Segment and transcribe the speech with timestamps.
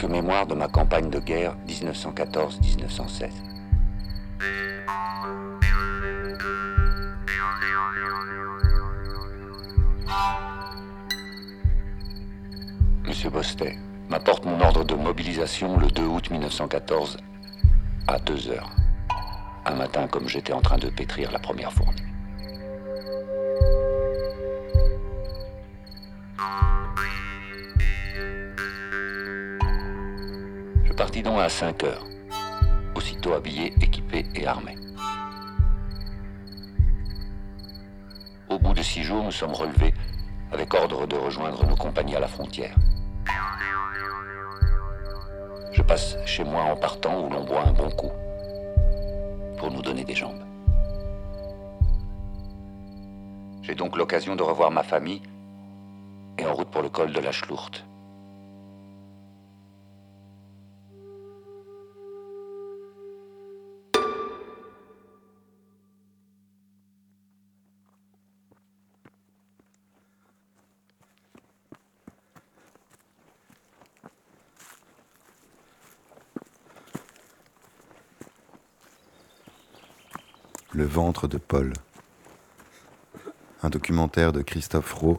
[0.00, 3.30] quelques mémoires de ma campagne de guerre 1914-1916.
[13.06, 13.76] Monsieur Bostet
[14.08, 17.18] m'apporte mon ordre de mobilisation le 2 août 1914
[18.06, 18.70] à 2 heures.
[19.66, 22.09] Un matin comme j'étais en train de pétrir la première fournie.
[31.10, 32.06] Je partis donc à 5 heures,
[32.94, 34.76] aussitôt habillé, équipé et armé.
[38.48, 39.92] Au bout de six jours, nous sommes relevés
[40.52, 42.76] avec ordre de rejoindre nos compagnies à la frontière.
[45.72, 48.12] Je passe chez moi en partant où l'on boit un bon coup
[49.58, 50.44] pour nous donner des jambes.
[53.62, 55.22] J'ai donc l'occasion de revoir ma famille
[56.38, 57.84] et en route pour le col de la Schlourte.
[80.80, 81.74] Le ventre de Paul.
[83.62, 85.18] Un documentaire de Christophe Rowe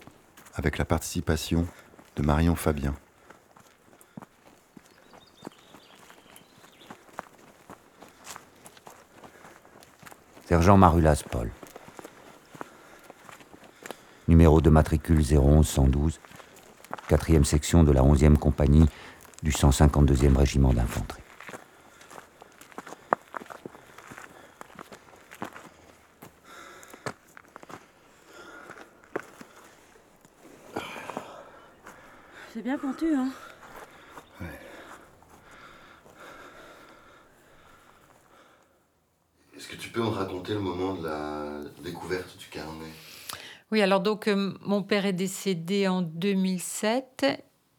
[0.56, 1.68] avec la participation
[2.16, 2.96] de Marion Fabien.
[10.48, 11.52] Sergent Marulas Paul.
[14.28, 16.20] Numéro de matricule 011 112,
[17.08, 18.90] 4e section de la 11e compagnie
[19.44, 21.22] du 152e régiment d'infanterie.
[32.54, 33.30] C'est bien pentu, hein
[39.58, 42.92] Est-ce que tu peux me raconter le moment de la découverte du carnet
[43.72, 47.26] Oui, alors donc euh, mon père est décédé en 2007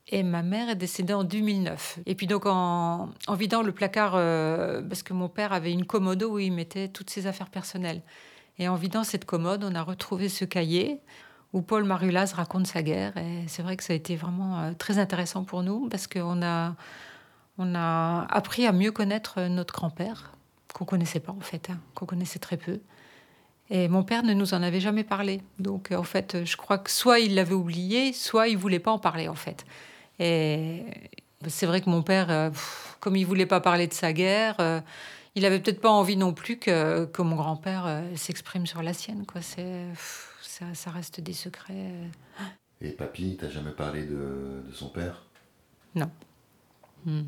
[0.08, 2.00] et ma mère est décédée en 2009.
[2.06, 5.86] Et puis donc en, en vidant le placard, euh, parce que mon père avait une
[5.86, 8.02] commode où il mettait toutes ses affaires personnelles.
[8.58, 11.00] Et en vidant cette commode, on a retrouvé ce cahier
[11.52, 13.16] où Paul Marulas raconte sa guerre.
[13.16, 16.42] Et c'est vrai que ça a été vraiment euh, très intéressant pour nous parce qu'on
[16.42, 16.74] a,
[17.58, 20.34] on a appris à mieux connaître notre grand-père,
[20.74, 22.80] qu'on connaissait pas en fait, hein, qu'on connaissait très peu.
[23.74, 25.40] Et mon père ne nous en avait jamais parlé.
[25.58, 28.98] Donc en fait, je crois que soit il l'avait oublié, soit il voulait pas en
[28.98, 29.64] parler en fait.
[30.18, 30.84] Et
[31.48, 32.50] c'est vrai que mon père, euh,
[33.00, 34.80] comme il voulait pas parler de sa guerre, euh,
[35.34, 38.92] il avait peut-être pas envie non plus que, que mon grand-père euh, s'exprime sur la
[38.92, 39.24] sienne.
[39.24, 39.40] Quoi.
[39.40, 39.86] C'est,
[40.42, 41.72] ça, ça reste des secrets.
[41.72, 42.08] euh.
[42.82, 45.24] Et papy, t'as jamais parlé de, de son père?
[45.94, 46.10] Non.
[47.06, 47.22] Hmm.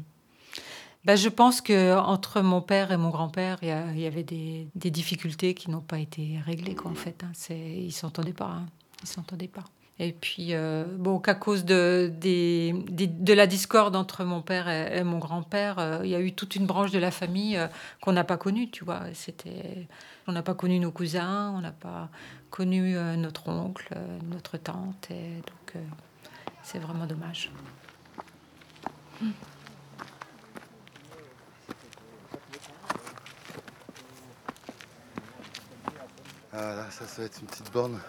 [1.04, 5.54] Ben, je pense que entre mon père et mon grand-père, il y, avait des, difficultés
[5.54, 7.24] qui n'ont pas été réglées, en fait.
[7.24, 7.32] hein.
[7.50, 8.46] Ils s'entendaient pas.
[8.46, 8.66] hein.
[9.02, 9.64] Ils s'entendaient pas.
[10.00, 12.10] Et puis, euh, bon, qu'à cause de,
[13.32, 16.66] la discorde entre mon père et, mon grand-père, euh, il y a eu toute une
[16.66, 17.68] branche de la famille euh,
[18.00, 19.02] qu'on n'a pas connue, tu vois.
[19.12, 19.86] C'était,
[20.26, 22.08] on n'a pas connu nos cousins, on n'a pas
[22.50, 23.94] connu euh, notre oncle,
[24.30, 25.82] notre tante, donc
[26.62, 27.50] c'est vraiment dommage.
[36.56, 38.00] Ah ça, va être une petite borne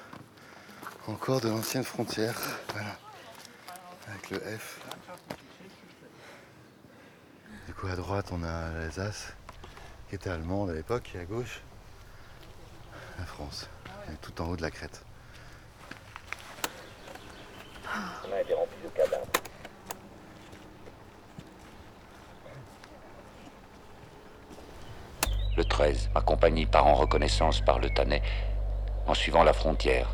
[1.07, 2.35] encore de l'ancienne frontière.
[2.73, 2.95] Voilà.
[4.07, 4.79] Avec le F.
[7.65, 9.33] Du coup, à droite, on a l'Alsace,
[10.09, 11.63] qui était allemande à l'époque, et à gauche,
[13.17, 13.67] la France.
[14.21, 15.03] Tout en haut de la crête.
[25.57, 28.21] Le 13, ma compagnie part en reconnaissance par le Tanais
[29.07, 30.13] en suivant la frontière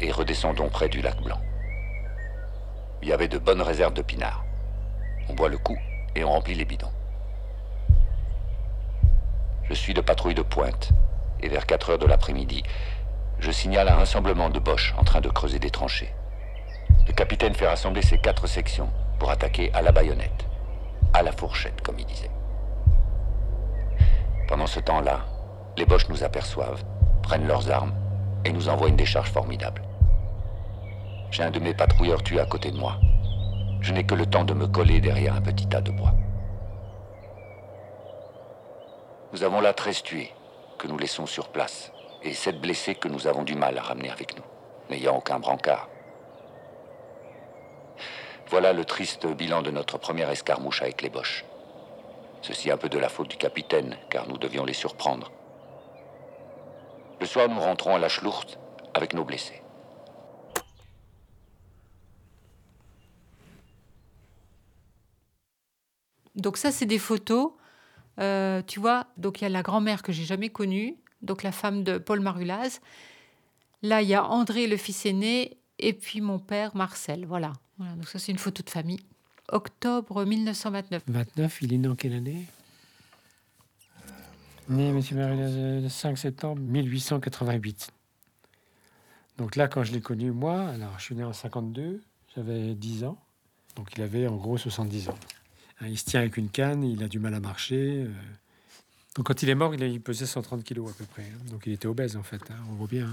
[0.00, 1.40] et redescendons près du lac Blanc.
[3.00, 4.44] Il y avait de bonnes réserves de pinards.
[5.28, 5.78] On boit le coup
[6.16, 6.90] et on remplit les bidons.
[9.68, 10.90] Je suis de patrouille de pointe
[11.40, 12.64] et vers 4 heures de l'après-midi,
[13.38, 16.12] je signale un rassemblement de Boches en train de creuser des tranchées.
[17.06, 18.90] Le capitaine fait rassembler ses quatre sections
[19.20, 20.46] pour attaquer à la baïonnette,
[21.14, 22.30] à la fourchette, comme il disait.
[24.48, 25.24] Pendant ce temps-là,
[25.76, 26.84] les Boches nous aperçoivent,
[27.22, 27.92] prennent leurs armes
[28.44, 29.82] et nous envoient une décharge formidable.
[31.32, 32.96] J'ai un de mes patrouilleurs tué à côté de moi.
[33.80, 36.12] Je n'ai que le temps de me coller derrière un petit tas de bois.
[39.32, 40.32] Nous avons là 13 tués
[40.78, 41.90] que nous laissons sur place
[42.22, 44.44] et 7 blessés que nous avons du mal à ramener avec nous,
[44.90, 45.88] n'ayant aucun brancard.
[48.48, 51.44] Voilà le triste bilan de notre première escarmouche avec les Boches.
[52.42, 55.32] Ceci un peu de la faute du capitaine, car nous devions les surprendre.
[57.20, 58.58] Le soir, nous rentrons à la Schlucht
[58.94, 59.62] avec nos blessés.
[66.34, 67.52] Donc ça, c'est des photos.
[68.20, 71.52] Euh, tu vois, donc il y a la grand-mère que j'ai jamais connue, donc la
[71.52, 72.80] femme de Paul Marulaz.
[73.82, 77.26] Là, il y a André, le fils aîné, et puis mon père, Marcel.
[77.26, 77.52] Voilà.
[77.78, 79.00] voilà donc ça, c'est une photo de famille.
[79.52, 81.02] Octobre 1929.
[81.06, 82.44] 29, il est né en quelle année?
[84.68, 85.00] Né, M.
[85.12, 87.92] Marulaz, le 5 septembre 1888.
[89.38, 92.02] Donc là, quand je l'ai connu, moi, alors je suis né en 52,
[92.34, 93.18] j'avais 10 ans.
[93.76, 95.18] Donc il avait en gros 70 ans.
[95.80, 98.04] Hein, il se tient avec une canne, il a du mal à marcher.
[98.04, 98.12] euh.
[99.14, 101.22] Donc quand il est mort, il, pesait 130 kilos à peu près.
[101.22, 101.50] hein.
[101.50, 102.42] Donc il était obèse en fait.
[102.50, 102.56] hein.
[102.70, 103.08] On voit bien,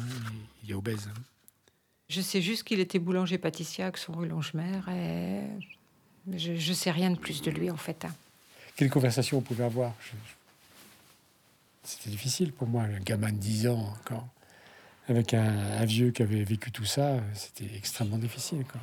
[0.63, 1.09] il, est obèse.
[2.09, 5.41] Je sais juste qu'il était boulanger-pâtissier à son rue Longemer et
[6.31, 8.05] je, je sais rien de plus de lui en fait.
[8.05, 8.13] hein.
[8.75, 9.93] Quelle conversation on pouvait avoir?
[10.01, 10.33] Je- je-
[11.83, 14.27] C'était difficile pour moi, un gamin de 10 ans encore.
[15.09, 18.63] Avec un, un vieux qui avait vécu tout ça, c'était extrêmement difficile.
[18.71, 18.79] Quoi.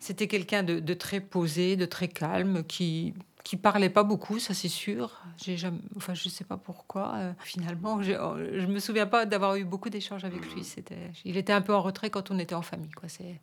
[0.00, 4.54] C'était quelqu'un de, de très posé, de très calme, qui qui parlait pas beaucoup, ça
[4.54, 5.20] c'est sûr.
[5.36, 7.12] J'ai jamais, enfin je sais pas pourquoi.
[7.16, 10.64] euh, finalement, j'ai- euh, je me souviens pas d'avoir eu beaucoup d'échanges avec lui.
[10.64, 13.06] C'était, il était un peu en retrait quand on était en famille, quoi.
[13.10, 13.38] C'est,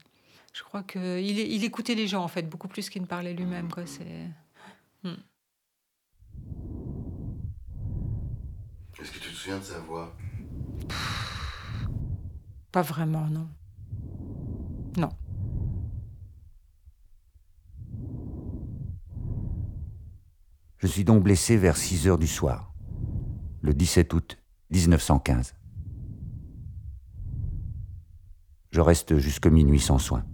[0.53, 3.71] je crois que il, écoutait les gens en fait beaucoup plus qu'il ne parlait lui-même,
[3.71, 3.85] quoi.
[3.85, 4.27] C'est
[9.01, 10.15] Est-ce que tu te souviens de sa voix?
[12.71, 13.49] Pas vraiment, non.
[14.95, 15.09] Non.
[20.77, 22.75] Je suis donc blessé vers 6 heures du soir,
[23.61, 24.37] le 17 août
[24.69, 25.55] 1915.
[28.69, 30.25] Je reste jusque minuit sans soins.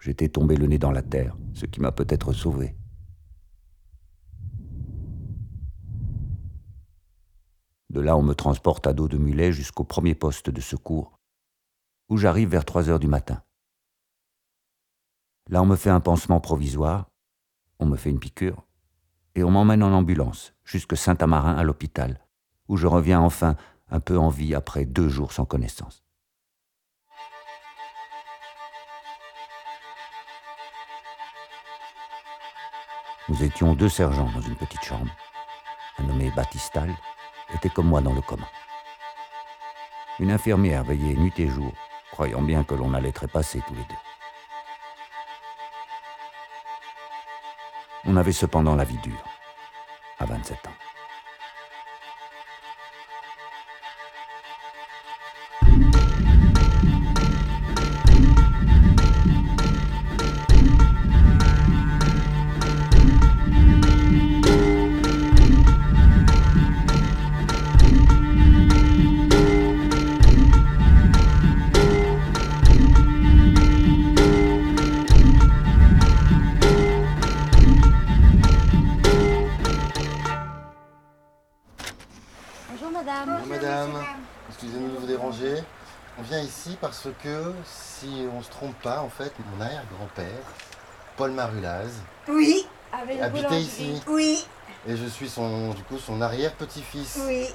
[0.00, 2.74] J'étais tombé le nez dans la terre, ce qui m'a peut-être sauvé.
[7.90, 11.18] De là, on me transporte à dos de mulet jusqu'au premier poste de secours,
[12.08, 13.42] où j'arrive vers 3 heures du matin.
[15.48, 17.10] Là, on me fait un pansement provisoire,
[17.78, 18.64] on me fait une piqûre,
[19.34, 22.26] et on m'emmène en ambulance jusque Saint-Amarin à l'hôpital,
[22.68, 23.56] où je reviens enfin
[23.90, 26.04] un peu en vie après deux jours sans connaissance.
[33.30, 35.06] Nous étions deux sergents dans une petite chambre.
[35.98, 36.92] Un nommé Batistal
[37.54, 38.48] était comme moi dans le coma.
[40.18, 41.72] Une infirmière veillait nuit et jour,
[42.10, 43.94] croyant bien que l'on allait trépasser tous les deux.
[48.04, 49.24] On avait cependant la vie dure,
[50.18, 50.89] à 27 ans.
[87.22, 90.26] Que, si on se trompe pas, en fait, mon arrière-grand-père,
[91.16, 91.90] Paul Marulaz,
[92.28, 92.66] Oui.
[92.92, 93.62] Avec une habitait boulangerie.
[93.64, 94.02] ici.
[94.08, 94.44] Oui,
[94.88, 97.18] Et je suis son, du coup, son arrière-petit-fils.
[97.26, 97.46] oui.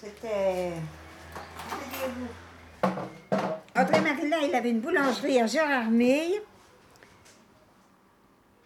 [0.00, 0.72] C'était.
[3.74, 6.42] André Marilla, il avait une boulangerie à Gérardmer.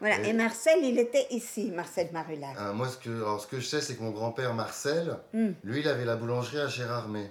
[0.00, 2.49] Voilà, Et- et Marcel, il était ici, Marcel Marula.
[2.58, 5.52] Euh, moi, ce que, alors, ce que je sais, c'est que mon grand-père Marcel, Hmm.
[5.64, 7.30] lui, il avait la boulangerie à Gérardmer.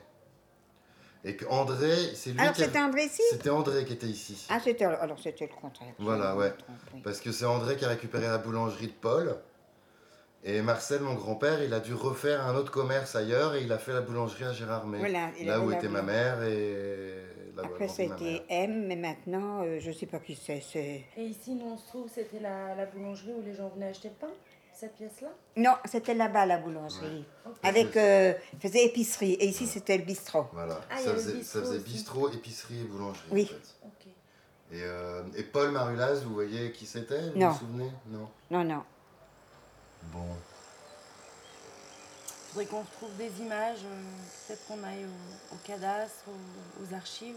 [1.27, 2.61] Et que André, c'est lui Alors qui.
[2.61, 4.45] c'était André ici C'était André qui était ici.
[4.49, 5.89] Ah, c'était alors c'était le contraire.
[5.97, 6.53] Voilà, ouais.
[7.03, 9.35] Parce que c'est André qui a récupéré la boulangerie de Paul.
[10.43, 13.79] Et Marcel, mon grand-père, il a dû refaire un autre commerce ailleurs et il a
[13.79, 14.99] fait la boulangerie à Gérardmer.
[14.99, 17.15] Voilà, il là où était ma mère et
[17.55, 18.41] là Après, a ma c'était mère.
[18.49, 20.61] M, mais maintenant, euh, je sais pas qui c'est.
[21.17, 24.09] Et ici, nous, on se trouve, c'était la, la boulangerie où les gens venaient acheter
[24.09, 24.33] le pain,
[24.71, 25.29] cette pièce-là?
[25.57, 27.25] Non, c'était là-bas la boulangerie.
[27.67, 29.33] Avec, euh, faisait épicerie.
[29.33, 30.47] Et ici, c'était le bistrot.
[30.53, 31.83] Voilà, Ah, ça, faisait, le ça bistrot faisait aussi.
[31.93, 33.27] bistrot, épicerie et boulangerie.
[33.31, 33.43] Oui.
[33.43, 33.87] en fait.
[33.87, 34.13] Ok.
[34.71, 37.49] Et, euh, et Paul Marulaz, vous voyez qui c'était Vous Non.
[37.49, 37.91] vous souvenez?
[38.07, 38.27] Non.
[38.51, 38.83] Non, non.
[40.13, 40.19] Bon.
[42.47, 44.01] Il faudrait qu'on retrouve des images, euh,
[44.47, 47.35] peut-être qu'on aille au, au cadastre, aux, aux archives.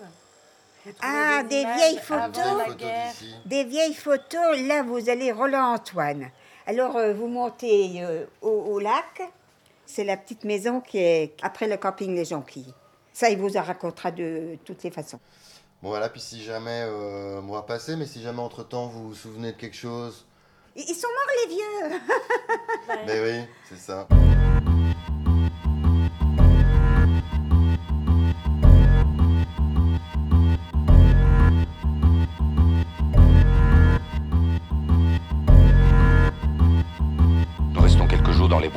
[1.02, 3.04] Ah, des images vieilles photos Des.
[3.46, 6.30] Des vieilles photos, là, vous allez Roland-Antoine.
[6.66, 9.22] Alors, euh, vous montez euh, au, au lac.
[9.90, 12.74] C'est la petite maison qui est après le camping Les Jonquilles.
[13.14, 15.18] Ça, il vous en racontera de toutes les façons.
[15.82, 19.14] Bon voilà, puis si jamais, euh, on va passer, mais si jamais entre-temps vous vous
[19.14, 20.26] souvenez de quelque chose,
[20.76, 22.00] Ils ils sont morts les vieux.
[23.06, 24.06] mais oui, c'est ça.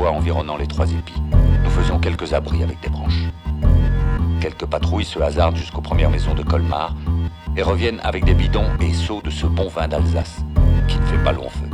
[0.09, 1.21] Environnant les trois épis.
[1.63, 3.25] Nous faisons quelques abris avec des branches.
[4.39, 6.95] Quelques patrouilles se hasardent jusqu'aux premières maisons de Colmar
[7.55, 10.43] et reviennent avec des bidons et seaux de ce bon vin d'Alsace,
[10.87, 11.69] qui ne fait pas long feu.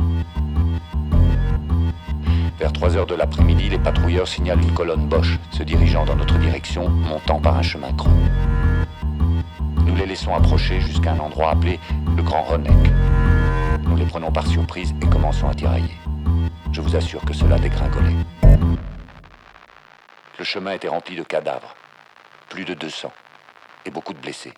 [2.58, 6.38] Vers 3 heures de l'après-midi, les patrouilleurs signalent une colonne Bosch se dirigeant dans notre
[6.38, 8.10] direction, montant par un chemin creux.
[9.86, 11.78] Nous les laissons approcher jusqu'à un endroit appelé
[12.16, 12.72] le Grand Renek.
[13.84, 15.94] Nous les prenons par surprise et commençons à tirailler.
[16.72, 18.14] Je vous assure que cela dégringolait.
[20.38, 21.74] Le chemin était rempli de cadavres,
[22.48, 23.12] plus de 200,
[23.84, 24.54] et beaucoup de blessés.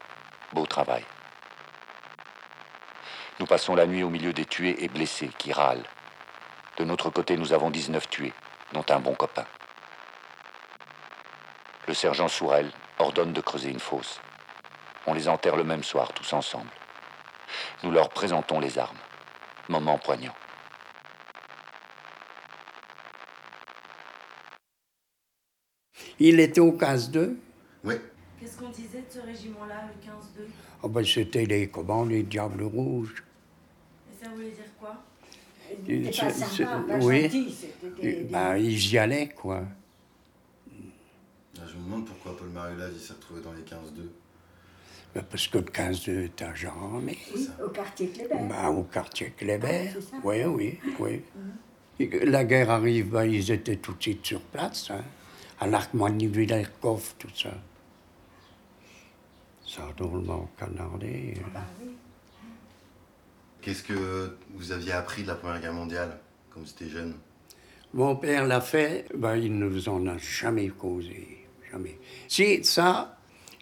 [0.53, 1.05] Beau travail.
[3.39, 5.87] Nous passons la nuit au milieu des tués et blessés qui râlent.
[6.77, 8.33] De notre côté, nous avons 19 tués,
[8.73, 9.47] dont un bon copain.
[11.87, 14.21] Le sergent Sourel ordonne de creuser une fosse.
[15.07, 16.71] On les enterre le même soir, tous ensemble.
[17.83, 18.99] Nous leur présentons les armes.
[19.69, 20.35] Moment poignant.
[26.21, 27.35] Il était au 15-2.
[27.85, 27.95] Oui.
[28.39, 30.49] Qu'est-ce qu'on disait de ce régiment-là, le 15-2
[30.85, 33.25] Ah ben, c'était les, comment, les Diables Rouges.
[34.13, 35.03] Et ça voulait dire quoi?
[35.71, 37.23] Pas sympa, pas oui.
[37.23, 39.61] gentil, c'était des- des- Ben, ils y allaient, quoi.
[41.57, 44.11] Là, je me demande pourquoi Paul Mariolaz il s'est retrouvé dans les 15-2.
[45.15, 47.19] Ben, parce que le 15-2 était à Jean-Armé.
[47.35, 48.35] Oui, au quartier Kléber.
[48.49, 49.91] Ben, au quartier Kléber.
[50.13, 51.23] Ah, oui, oui, oui.
[52.09, 54.91] Que La guerre arrive, ben, ils étaient tout de suite sur place.
[54.91, 55.05] Hein.
[55.61, 57.51] À l'Arc-Mani-Villercoff, tout ça.
[59.67, 61.35] Ça a drôlement canardé.
[61.55, 61.61] hein.
[63.61, 66.19] Qu'est-ce que vous aviez appris de la Première Guerre mondiale,
[66.51, 67.15] comme c'était jeune?
[67.93, 71.47] Mon père l'a fait, ben, il ne nous en a jamais causé.
[71.71, 71.99] Jamais.
[72.27, 73.19] Si, ça,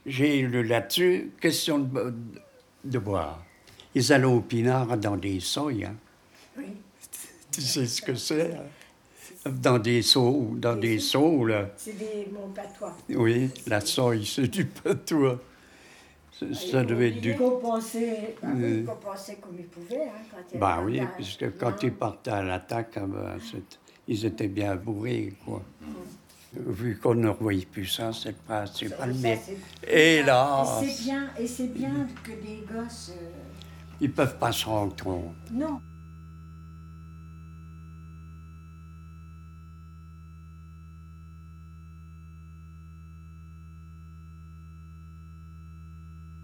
[0.07, 2.14] j'ai lu là-dessus, question de,
[2.85, 3.45] de boire.
[3.95, 5.85] Ils allaient au pinard dans des soilles.
[5.87, 5.97] Hein.
[6.57, 6.67] Oui.
[7.50, 8.62] Tu sais ce que c'est hein?
[9.47, 11.71] Dans des seaux, dans des seaux, là.
[11.76, 12.97] C'est des mon patois.
[13.11, 15.38] Oui, la soie, c'est du patois.
[16.33, 17.33] Ça, ça devait être du...
[17.35, 18.76] Bah oui, Euh.
[18.80, 20.02] il compensait comme il pouvait.
[20.04, 21.54] Hein, quand Bah oui, pas parce que d'âge.
[21.59, 25.62] quand ils partaient à l'attaque, ah c'est- ils étaient bien bourrés, quoi.
[26.54, 29.14] Vu qu'on ne revoyait plus ça, c'est pas, c'est pas le
[29.87, 33.12] Hélas Et c'est bien, et c'est bien que des gosses.
[33.14, 33.30] euh,
[34.00, 35.35] Ils peuvent pas se rendre compte.
[35.52, 35.80] Non.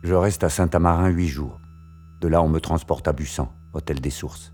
[0.05, 1.59] Je reste à Saint-Amarin huit jours.
[2.21, 4.53] De là, on me transporte à Bussan, hôtel des Sources.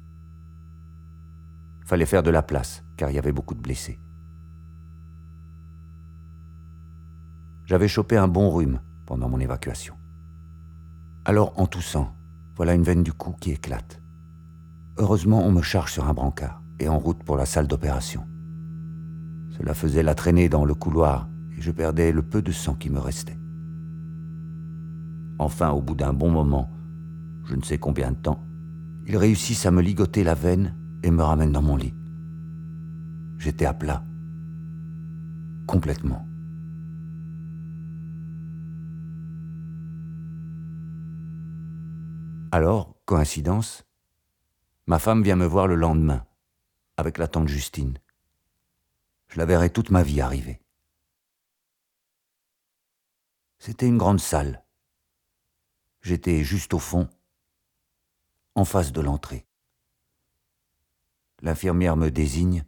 [1.85, 3.99] Fallait faire de la place, car il y avait beaucoup de blessés.
[7.67, 9.97] J'avais chopé un bon rhume pendant mon évacuation.
[11.25, 12.15] Alors, en toussant,
[12.55, 14.01] voilà une veine du cou qui éclate.
[14.99, 18.25] Heureusement, on me charge sur un brancard et en route pour la salle d'opération.
[19.59, 21.29] Cela faisait la traînée dans le couloir
[21.59, 23.40] et je perdais le peu de sang qui me restait.
[25.41, 26.71] Enfin, au bout d'un bon moment,
[27.47, 28.45] je ne sais combien de temps,
[29.07, 31.95] ils réussissent à me ligoter la veine et me ramènent dans mon lit.
[33.39, 34.05] J'étais à plat.
[35.67, 36.27] Complètement.
[42.53, 43.87] Alors, coïncidence,
[44.87, 46.27] ma femme vient me voir le lendemain,
[46.99, 47.97] avec la tante Justine.
[49.29, 50.61] Je la verrai toute ma vie arriver.
[53.59, 54.63] C'était une grande salle.
[56.03, 57.09] J'étais juste au fond,
[58.55, 59.47] en face de l'entrée.
[61.43, 62.65] L'infirmière me désigne.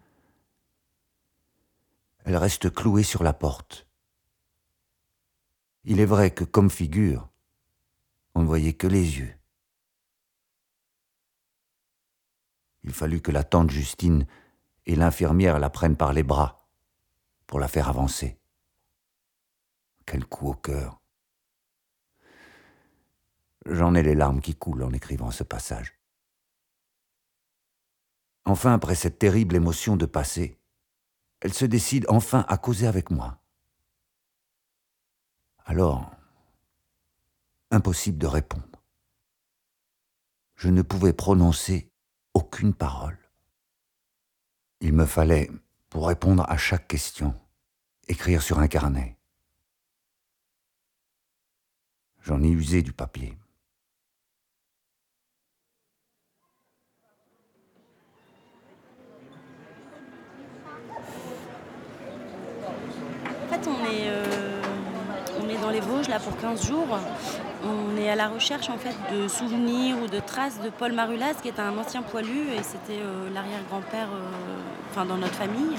[2.25, 3.87] Elle reste clouée sur la porte.
[5.85, 7.29] Il est vrai que, comme figure,
[8.35, 9.35] on ne voyait que les yeux.
[12.85, 14.27] Il fallut que la tante Justine
[14.87, 16.69] et l'infirmière la prennent par les bras
[17.47, 18.39] pour la faire avancer.
[20.07, 21.02] Quel coup au cœur.
[23.67, 25.99] J'en ai les larmes qui coulent en écrivant ce passage.
[28.45, 30.59] Enfin, après cette terrible émotion de passé,
[31.41, 33.39] elle se décide enfin à causer avec moi.
[35.65, 36.11] Alors,
[37.71, 38.83] impossible de répondre.
[40.57, 41.93] Je ne pouvais prononcer
[42.35, 43.19] aucune parole.
[44.81, 45.51] Il me fallait,
[45.89, 47.35] pour répondre à chaque question,
[48.09, 49.17] écrire sur un carnet.
[52.21, 53.37] J'en ai usé du papier.
[63.35, 64.63] En fait, on est, euh,
[65.41, 66.99] on est dans les Vosges pour 15 jours.
[67.65, 71.35] On est à la recherche en fait de souvenirs ou de traces de Paul Marulas,
[71.43, 75.77] qui est un ancien poilu et c'était euh, l'arrière-grand-père, euh, dans notre famille.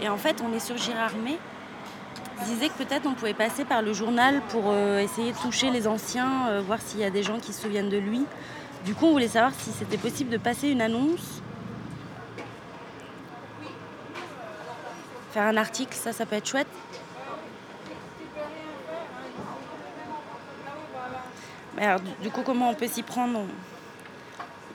[0.00, 1.38] Et en fait, on est sur Girardmer.
[2.40, 5.70] Il disait que peut-être on pouvait passer par le journal pour euh, essayer de toucher
[5.70, 8.24] les anciens, voir s'il y a des gens qui se souviennent de lui.
[8.84, 11.42] Du coup, on voulait savoir si c'était possible de passer une annonce,
[15.32, 16.68] faire un article, ça, ça peut être chouette.
[21.78, 23.40] Alors, du, coup, comment on peut s'y prendre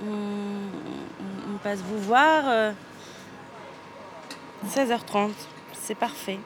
[0.03, 2.43] on, passe vous voir.
[2.47, 2.71] euh,
[4.67, 5.31] 16h30,
[5.73, 6.39] c'est parfait.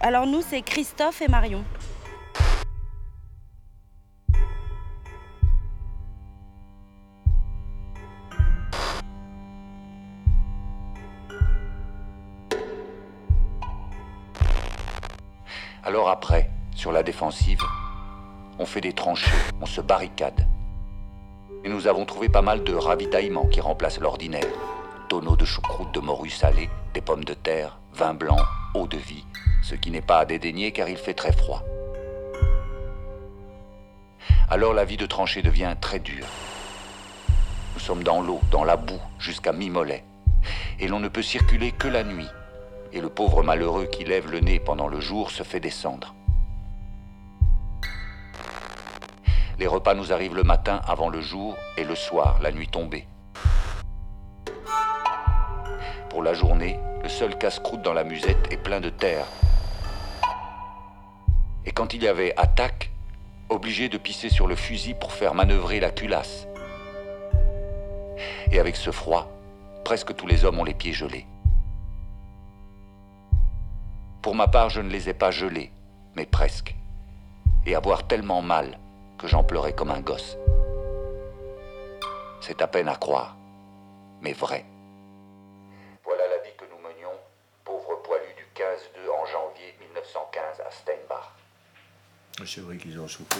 [0.00, 1.64] Alors nous, c'est Christophe et Marion.
[18.58, 19.30] On fait des tranchées,
[19.60, 20.46] on se barricade.
[21.62, 24.46] Et nous avons trouvé pas mal de ravitaillements qui remplacent l'ordinaire.
[25.10, 28.38] Tonneaux de choucroute de morue salée, des pommes de terre, vin blanc,
[28.74, 29.26] eau de vie,
[29.62, 31.62] ce qui n'est pas à dédaigner car il fait très froid.
[34.48, 36.26] Alors la vie de tranchée devient très dure.
[37.74, 40.02] Nous sommes dans l'eau, dans la boue, jusqu'à mi-mollet.
[40.80, 42.28] Et l'on ne peut circuler que la nuit.
[42.94, 46.14] Et le pauvre malheureux qui lève le nez pendant le jour se fait descendre.
[49.58, 53.08] Les repas nous arrivent le matin avant le jour et le soir, la nuit tombée.
[56.10, 59.26] Pour la journée, le seul casse-croûte dans la musette est plein de terre.
[61.66, 62.92] Et quand il y avait attaque,
[63.48, 66.46] obligé de pisser sur le fusil pour faire manœuvrer la culasse.
[68.52, 69.28] Et avec ce froid,
[69.84, 71.26] presque tous les hommes ont les pieds gelés.
[74.22, 75.72] Pour ma part, je ne les ai pas gelés,
[76.14, 76.76] mais presque.
[77.66, 78.78] Et avoir tellement mal
[79.18, 80.36] que j'en pleurais comme un gosse.
[82.40, 83.36] C'est à peine à croire,
[84.22, 84.64] mais vrai.
[86.04, 87.16] Voilà la vie que nous menions,
[87.64, 91.34] pauvres poilus du 15-2 en janvier 1915 à Steinbach.
[92.46, 93.38] C'est vrai qu'ils ont souffert,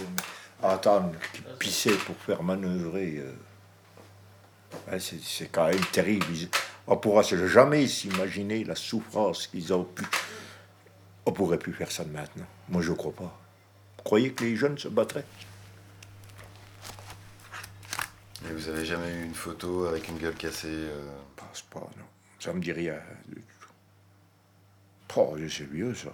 [0.63, 3.33] mais attendre qu'ils pissaient pour faire manœuvrer, euh,
[4.91, 6.27] ouais, c'est c'est quand même terrible.
[6.89, 10.05] On pourra se jamais s'imaginer la souffrance qu'ils ont pu.
[11.27, 12.47] On pourrait plus faire ça de maintenant.
[12.69, 13.39] Moi, je crois pas.
[13.99, 15.27] Vous croyez que les jeunes se battraient?
[18.45, 22.05] Et vous avez jamais eu une photo avec une gueule cassée euh, Pense pas, non.
[22.39, 22.95] Ça me dit rien.
[23.27, 23.69] du tout.
[25.17, 26.13] Oh, c'est vieux, ça.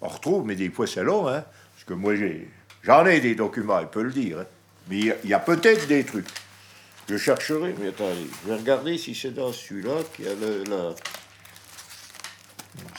[0.00, 1.44] On retrouve, mais des fois, c'est long, hein.
[1.74, 2.50] Parce que moi, j'ai,
[2.82, 4.40] j'en ai des documents, il peut le dire.
[4.40, 4.46] hein.
[4.88, 6.26] Mais il y a- il peut-être des trucs.
[7.08, 10.64] Je chercherai, mais attendez, je vais regarder si c'est dans celui-là qu'il y a le,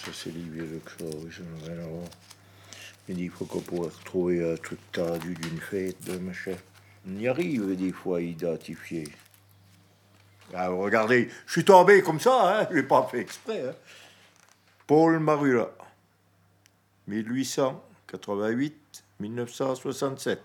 [0.03, 2.03] ça, c'est Leclerc, oui, ça, on va l'avoir.
[3.07, 6.55] Mais des fois qu'on pourrait retrouver un truc tendu d'une fête, de machin.
[7.07, 9.07] On y arrive, des fois, à identifier.
[10.53, 13.63] Ah, regardez, je suis tombé comme ça, hein, je l'ai pas fait exprès.
[13.67, 13.73] hein.
[14.85, 15.69] Paul Marula,
[19.21, 20.37] 1888-1967.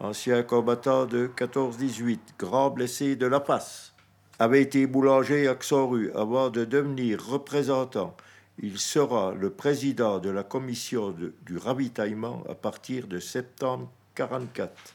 [0.00, 3.92] Ancien combattant de 14-18, grand blessé de la face.
[4.38, 8.16] Avait été boulanger à Xoru avant de devenir représentant.
[8.58, 11.14] Il sera le président de la commission
[11.46, 14.93] du ravitaillement à partir de septembre 44.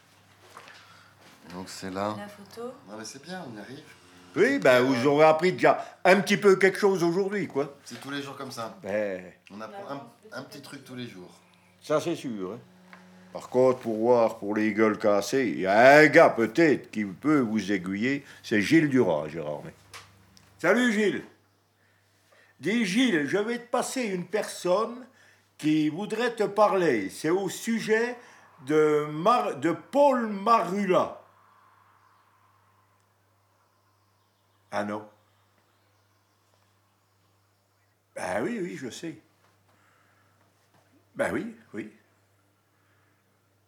[1.54, 2.16] Donc c'est là.
[2.18, 3.84] La photo Ah, mais c'est bien, on y arrive.
[4.36, 7.76] Oui, ben vous aurez appris déjà un petit peu quelque chose aujourd'hui, quoi.
[7.84, 8.78] C'est tous les jours comme ça.
[8.84, 10.02] Ben, On apprend un,
[10.40, 11.32] un petit truc tous les jours.
[11.82, 12.54] ça c'est sûr.
[12.54, 12.60] hein.
[13.34, 17.06] Par contre, pour voir pour les gueules cassées, il y a un gars peut-être qui
[17.06, 19.62] peut vous aiguiller, c'est Gilles Durand, Gérard.
[19.66, 19.74] Mais.
[20.60, 21.24] Salut Gilles.
[22.60, 25.06] Dis Gilles, je vais te passer une personne
[25.58, 27.10] qui voudrait te parler.
[27.10, 28.16] C'est au sujet
[28.66, 31.19] de, Mar- de Paul Marula.
[34.72, 35.08] Ah non.
[38.16, 39.18] Ben oui, oui, je sais.
[41.16, 41.92] Ben oui, oui.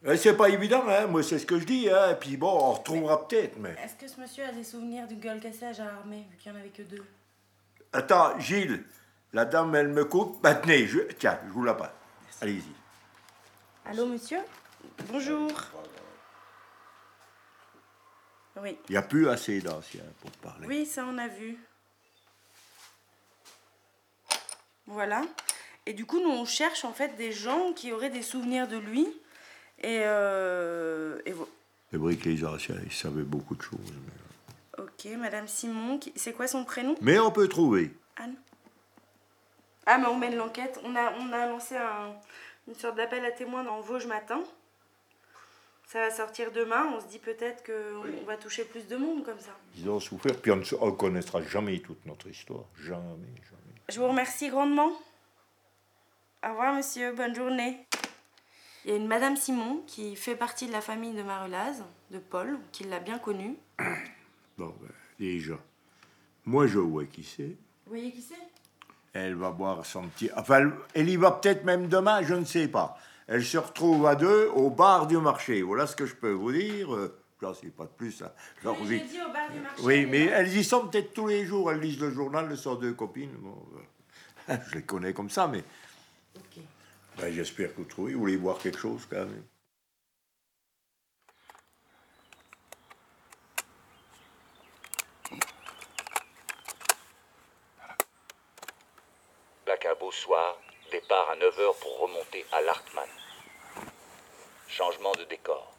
[0.05, 1.07] Euh, C'est pas évident, hein?
[1.07, 2.15] Moi, c'est ce que je dis, hein?
[2.19, 3.75] Puis bon, on retrouvera peut-être, mais.
[3.83, 6.57] Est-ce que ce monsieur a des souvenirs d'une gueule cassée à Gérardmer, vu qu'il n'y
[6.57, 7.05] en avait que deux?
[7.93, 8.83] Attends, Gilles,
[9.33, 10.41] la dame, elle me coupe.
[10.41, 10.99] Ben tenez, je...
[11.19, 11.91] tiens, je vous la passe.
[12.41, 12.63] Allez-y.
[13.85, 14.39] Allô, monsieur?
[15.11, 15.51] Bonjour.
[18.61, 18.77] Oui.
[18.89, 20.67] Il n'y a plus assez d'anciens pour parler.
[20.67, 21.57] Oui, ça on a vu.
[24.87, 25.23] Voilà.
[25.85, 28.77] Et du coup, nous, on cherche en fait des gens qui auraient des souvenirs de
[28.77, 29.07] lui.
[29.79, 31.49] Et, euh, et vo-
[31.91, 33.79] Les briques et les anciens, ils savaient beaucoup de choses.
[34.77, 36.95] Ok, Madame Simon, qui- c'est quoi son prénom?
[37.01, 37.91] Mais on peut trouver.
[38.17, 38.35] Anne
[39.85, 40.79] Ah, mais on mène l'enquête.
[40.83, 42.13] On a, on a lancé un-
[42.67, 44.41] une sorte d'appel à témoins dans Vosges matin.
[45.91, 46.86] Ça va sortir demain.
[46.95, 49.51] On se dit peut-être qu'on va toucher plus de monde comme ça.
[49.77, 52.63] Ils ont souffert, puis on ne connaîtra jamais toute notre histoire.
[52.82, 53.75] Jamais, jamais.
[53.89, 54.93] Je vous remercie grandement.
[56.45, 57.12] Au revoir, monsieur.
[57.13, 57.86] Bonne journée.
[58.86, 62.19] Il y a une Madame Simon qui fait partie de la famille de Marulaz, de
[62.19, 63.58] Paul, qui l'a bien connue.
[64.58, 65.56] Bon, ben, déjà.
[66.45, 67.58] Moi, je vois qui c'est.
[67.86, 68.36] Vous voyez qui c'est?
[69.12, 70.30] Elle va boire son petit.
[70.38, 72.97] Enfin, elle y va peut-être même demain, je ne sais pas.
[73.27, 75.62] Elle se retrouve à deux au bar du marché.
[75.62, 76.93] Voilà ce que je peux vous dire.
[76.93, 78.21] Euh, J'en sais pas de plus.
[78.21, 78.31] hein.
[78.63, 78.99] Leur Oui, vie.
[78.99, 79.81] j'ai dit au bar du marché.
[79.84, 81.71] Oui, mais elles y sont peut-être tous les jours.
[81.71, 83.31] Elles lisent le journal, elles sont deux copines.
[83.39, 83.57] Bon,
[84.49, 85.63] euh, je les connais comme ça, mais.
[87.17, 88.13] Ben, J'espère que vous trouvez.
[88.13, 89.43] Vous voulez boire quelque chose quand même.
[99.84, 100.57] Un beau soir,
[100.91, 103.08] départ à 9h pour remonter à l'Artman.
[104.67, 105.71] Changement de décor.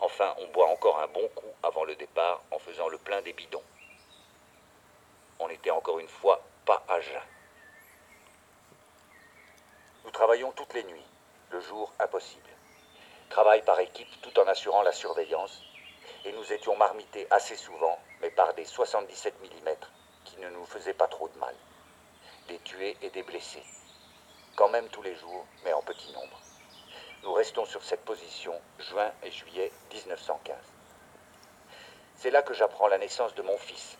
[0.00, 3.32] Enfin, on boit encore un bon coup avant le départ en faisant le plein des
[3.32, 3.62] bidons.
[5.38, 7.22] On n'était encore une fois pas à jeun.
[10.04, 11.06] Nous travaillons toutes les nuits,
[11.50, 12.50] le jour impossible.
[13.30, 15.62] Travail par équipe tout en assurant la surveillance,
[16.24, 19.70] et nous étions marmités assez souvent, mais par des 77 mm
[20.24, 21.54] qui ne nous faisaient pas trop de mal
[22.48, 23.62] des tués et des blessés.
[24.56, 26.40] Quand même tous les jours, mais en petit nombre.
[27.22, 30.56] Nous restons sur cette position juin et juillet 1915.
[32.16, 33.98] C'est là que j'apprends la naissance de mon fils,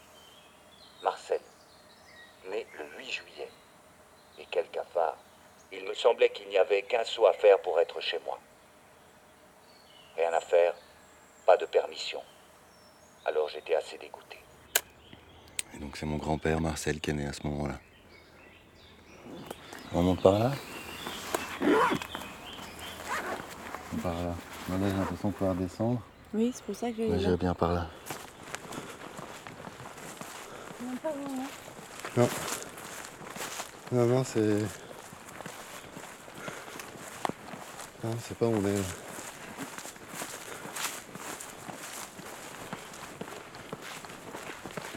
[1.03, 1.41] Marcel,
[2.49, 3.51] né le 8 juillet.
[4.39, 5.19] Et quel cafard.
[5.73, 8.39] Il me semblait qu'il n'y avait qu'un saut à faire pour être chez moi.
[10.17, 10.75] Rien à faire,
[11.45, 12.23] pas de permission.
[13.27, 14.39] Alors j'étais assez dégoûté.
[15.75, 17.79] Et donc c'est mon grand-père Marcel qui est né à ce moment-là.
[19.95, 20.53] On monte par là
[24.03, 24.35] Par là.
[24.69, 26.01] Moi, là, j'ai l'impression de pouvoir descendre.
[26.35, 27.87] Oui, c'est pour ça que Moi, j'irais bien par là.
[32.17, 32.29] Non.
[33.93, 34.59] Non, non, c'est.
[38.03, 38.75] Non, c'est pas où on est.
[38.75, 38.83] là.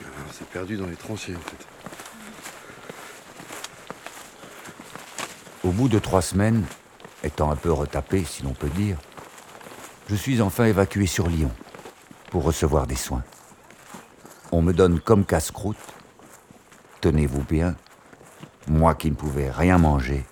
[0.03, 1.67] Ah, C'est perdu dans les tranchées en fait.
[5.79, 6.65] Bout de trois semaines,
[7.23, 8.97] étant un peu retapé, si l'on peut dire,
[10.09, 11.51] je suis enfin évacué sur Lyon
[12.31, 13.23] pour recevoir des soins.
[14.51, 15.77] On me donne comme casse-croûte,
[16.99, 17.77] tenez-vous bien,
[18.67, 20.25] moi qui ne pouvais rien manger,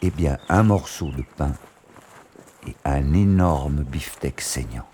[0.00, 1.52] eh bien un morceau de pain
[2.66, 4.88] et un énorme beefsteak saignant.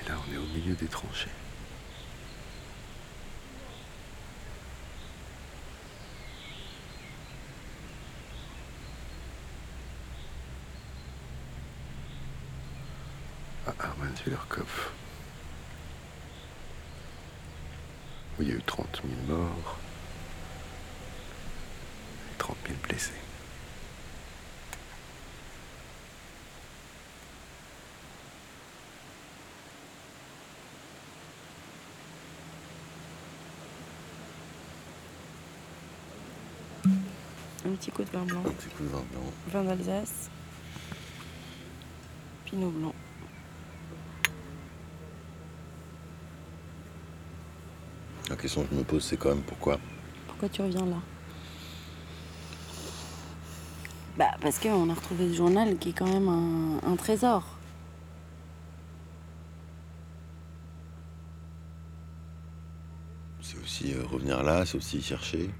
[0.00, 1.30] Et là, on est au milieu des tranchées.
[13.66, 14.92] À Armenswillerkopf.
[18.38, 19.78] Où il y a eu 30 000 morts
[22.30, 23.12] et 30 000 blessés.
[37.64, 38.40] Un petit coup de vin blanc.
[38.46, 39.32] Un petit coup de vin blanc.
[39.48, 40.30] Vin d'Alsace.
[42.44, 42.94] Pinot blanc.
[48.28, 49.78] La question que je me pose, c'est quand même pourquoi
[50.26, 50.96] Pourquoi tu reviens là?
[54.18, 57.44] Bah parce qu'on a retrouvé ce journal qui est quand même un, un trésor.
[63.42, 65.50] C'est aussi euh, revenir là, c'est aussi chercher.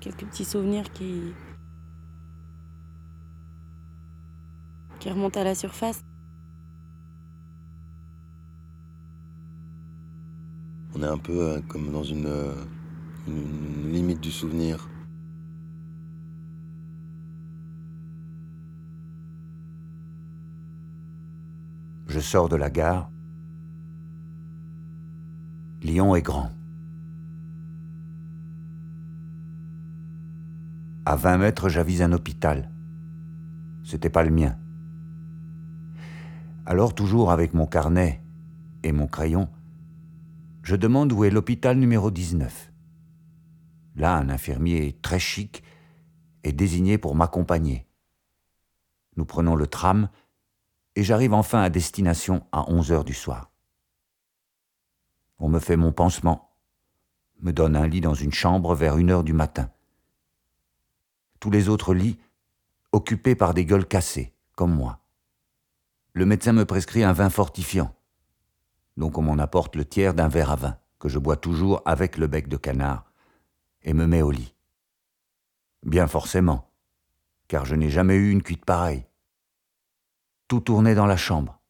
[0.00, 1.32] Quelques petits souvenirs qui.
[4.98, 6.02] qui remontent à la surface.
[11.00, 12.52] On est un peu euh, comme dans une, euh,
[13.26, 14.86] une limite du souvenir.
[22.06, 23.10] Je sors de la gare.
[25.82, 26.50] Lyon est grand.
[31.06, 32.70] À 20 mètres, j'avise un hôpital.
[33.84, 34.54] C'était pas le mien.
[36.66, 38.22] Alors, toujours avec mon carnet
[38.82, 39.48] et mon crayon,
[40.62, 42.72] je demande où est l'hôpital numéro 19.
[43.96, 45.62] Là, un infirmier très chic
[46.44, 47.86] est désigné pour m'accompagner.
[49.16, 50.08] Nous prenons le tram
[50.96, 53.50] et j'arrive enfin à destination à 11 heures du soir.
[55.38, 56.54] On me fait mon pansement,
[57.40, 59.70] me donne un lit dans une chambre vers une heure du matin.
[61.40, 62.18] Tous les autres lits
[62.92, 65.00] occupés par des gueules cassées, comme moi.
[66.12, 67.94] Le médecin me prescrit un vin fortifiant.
[69.00, 72.18] Donc on m'en apporte le tiers d'un verre à vin, que je bois toujours avec
[72.18, 73.10] le bec de canard,
[73.80, 74.54] et me met au lit.
[75.82, 76.70] Bien forcément,
[77.48, 79.06] car je n'ai jamais eu une cuite pareille.
[80.48, 81.62] Tout tournait dans la chambre,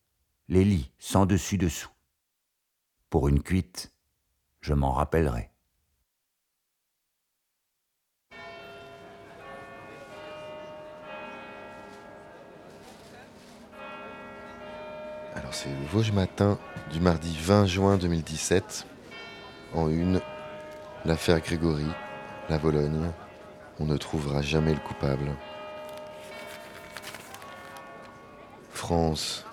[0.48, 1.92] les lits sans dessus-dessous.
[3.10, 3.92] Pour une cuite,
[4.60, 5.49] je m'en rappellerai.
[15.36, 16.58] Alors c'est le Vosges Matin
[16.92, 18.84] du mardi 20 juin 2017.
[19.74, 20.20] En une,
[21.04, 21.86] l'affaire Grégory,
[22.48, 23.12] la Vologne.
[23.78, 25.30] On ne trouvera jamais le coupable.
[28.72, 29.44] France,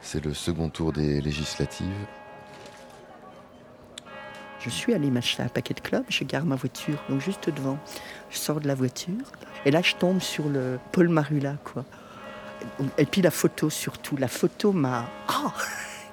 [0.00, 2.06] c'est le second tour des législatives.
[4.60, 7.78] Je suis allée m'acheter un paquet de clubs, je gare ma voiture, donc juste devant.
[8.30, 9.32] Je sors de la voiture,
[9.66, 11.84] et là je tombe sur le Paul Marula, quoi.
[12.98, 14.16] Et puis la photo surtout.
[14.16, 15.06] La photo m'a.
[15.28, 15.52] Ah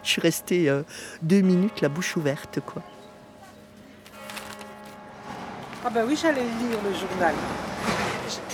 [0.03, 0.83] Je suis restée euh,
[1.21, 2.81] deux minutes la bouche ouverte, quoi.
[5.85, 7.33] Ah ben oui, j'allais lire le journal.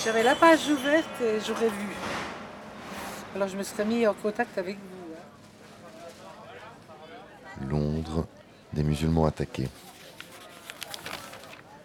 [0.03, 1.87] J'avais la page ouverte et j'aurais vu.
[3.35, 5.13] Alors je me serais mis en contact avec vous.
[7.61, 7.65] hein.
[7.69, 8.25] Londres,
[8.73, 9.69] des musulmans attaqués.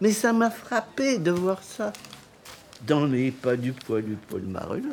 [0.01, 1.92] Mais ça m'a frappé de voir ça.
[2.83, 4.88] Dans les pas du poids du Paul Marula.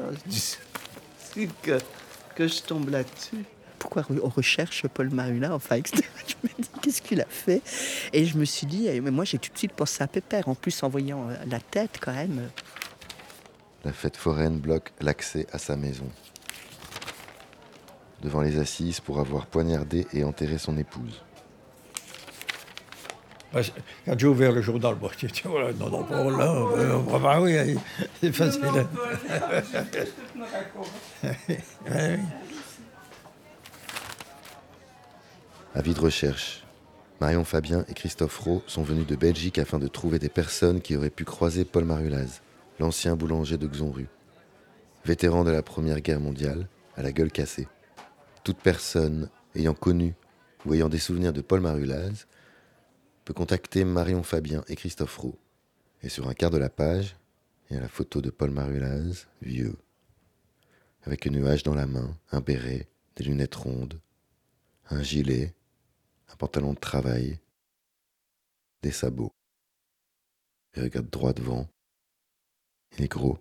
[1.33, 1.79] C'est que,
[2.35, 3.45] que je tombe là-dessus.
[3.77, 6.03] Pourquoi on recherche Paul Marula Enfin, etc.
[6.27, 7.61] je me dis, qu'est-ce qu'il a fait?
[8.11, 10.49] Et je me suis dit, eh, mais moi j'ai tout de suite pensé à Pépère.
[10.49, 12.49] En plus, en voyant euh, la tête, quand même.
[13.85, 16.09] La fête foraine bloque l'accès à sa maison.
[18.21, 21.23] Devant les assises pour avoir poignardé et enterré son épouse.
[23.51, 27.55] Quand j'ai ouvert le journal, moi, j'ai dit, voilà, non, non, là, bah oui,
[28.21, 28.85] c'est facile.
[35.73, 36.63] Avis de recherche.
[37.21, 40.95] Marion Fabien et Christophe Rowe sont venus de Belgique afin de trouver des personnes qui
[40.95, 42.41] auraient pu croiser Paul Marulaz,
[42.79, 44.07] l'ancien boulanger de Xonru.
[45.05, 47.67] Vétéran de la Première Guerre mondiale, à la gueule cassée.
[48.43, 50.13] Toute personne ayant connu
[50.65, 52.25] ou ayant des souvenirs de Paul Marulaz
[53.29, 55.37] peut contacter Marion Fabien et Christophe Rowe.
[56.01, 57.15] Et sur un quart de la page,
[57.69, 59.77] il y a la photo de Paul Marulaz, vieux,
[61.03, 64.01] avec une hache dans la main, un béret, des lunettes rondes,
[64.89, 65.53] un gilet,
[66.29, 67.37] un pantalon de travail,
[68.81, 69.31] des sabots.
[70.75, 71.69] Il regarde droit devant.
[72.97, 73.37] Il est gros.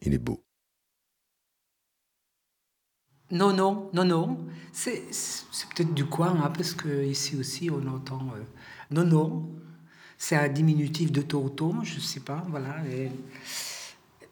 [0.00, 0.42] Il est beau.
[3.32, 4.38] Non, non, non, non.
[4.72, 8.42] C'est c'est peut-être du coin, hein, parce que ici aussi on entend euh,
[8.90, 9.50] non, non.
[10.18, 12.76] C'est un diminutif de Toto, je sais pas, voilà.
[12.86, 13.10] Et,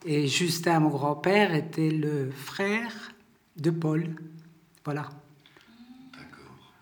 [0.04, 3.12] et Justin, mon grand-père, était le frère
[3.56, 4.14] de Paul,
[4.84, 5.08] voilà.
[6.12, 6.72] D'accord.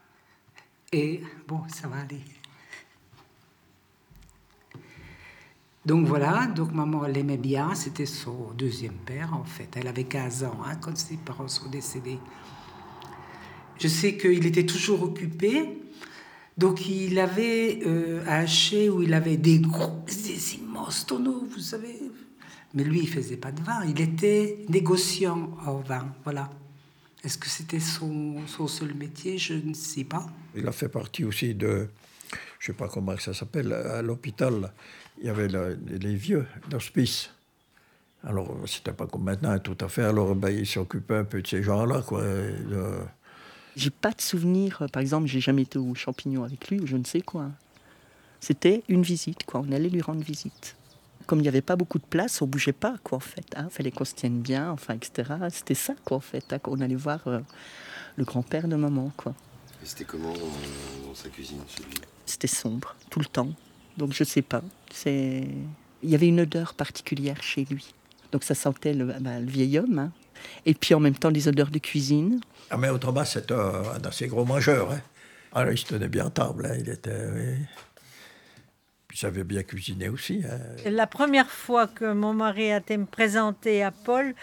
[0.92, 2.20] Et bon, ça va aller.
[5.88, 9.70] Donc voilà, donc maman elle aimait bien, c'était son deuxième père en fait.
[9.74, 12.18] Elle avait 15 ans hein, quand ses parents sont décédés.
[13.78, 15.80] Je sais qu'il était toujours occupé,
[16.58, 21.58] donc il avait euh, un chai où il avait des gros, des immenses tonneaux, vous
[21.58, 21.98] savez.
[22.74, 26.50] Mais lui, il faisait pas de vin, il était négociant en vin, voilà.
[27.24, 29.38] Est-ce que c'était son, son seul métier?
[29.38, 30.26] Je ne sais pas.
[30.54, 31.88] Il a fait partie aussi de,
[32.58, 34.72] je sais pas comment ça s'appelle, à l'hôpital,
[35.20, 37.30] il y avait le- les vieux d'hospice.
[38.24, 40.02] Alors, c'était pas comme maintenant, tout à fait.
[40.02, 42.22] Alors, ben, il s'occupait un peu de ces gens-là, quoi.
[42.22, 42.98] de-
[43.76, 46.86] J'ai pas de souvenir, euh, par exemple, j'ai jamais été au champignon avec lui ou
[46.86, 47.46] je ne sais quoi.
[48.40, 49.62] C'était une visite, quoi.
[49.66, 50.74] On allait lui rendre visite.
[51.26, 53.44] Comme il n'y avait pas beaucoup de place, on bougeait pas, quoi, en fait.
[53.56, 55.34] Il fallait qu'on se tienne bien, enfin, etc.
[55.52, 56.52] C'était ça, quoi, en fait.
[56.52, 57.40] hein, qu'on allait voir euh,
[58.16, 59.34] le grand-père de maman, quoi.
[59.82, 61.94] Et c'était comment euh, dans sa cuisine, celui
[62.28, 63.48] C'était sombre, tout le temps.
[63.96, 64.62] Donc, je sais pas.
[64.92, 65.48] C'est...
[66.02, 67.94] Il y avait une odeur particulière chez lui.
[68.30, 69.98] Donc, ça sentait le, ben, le vieil homme.
[69.98, 70.12] hein.
[70.66, 72.40] Et puis, en même temps, des odeurs de cuisine.
[72.70, 74.92] Ah, mais autrement, c'était un, un assez gros mangeur.
[74.92, 75.00] Hein.
[75.52, 77.26] Alors, il se tenait bien à table, hein, il était...
[77.34, 77.54] oui.
[79.10, 80.42] Il savait bien cuisiner aussi.
[80.48, 80.58] hein.
[80.90, 84.34] La première fois que mon mari a été me présenter à Paul,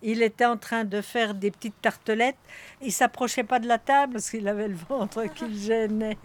[0.00, 2.36] il était en train de faire des petites tartelettes.
[2.80, 6.16] Il s'approchait pas de la table parce qu'il avait le ventre qui le gênait.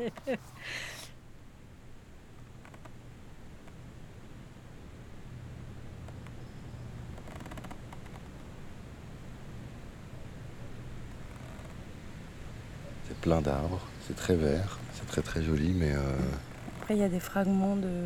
[13.22, 16.18] Plein d'arbres, c'est très vert, c'est très très joli, mais euh,
[16.82, 18.06] Après, il y a des fragments de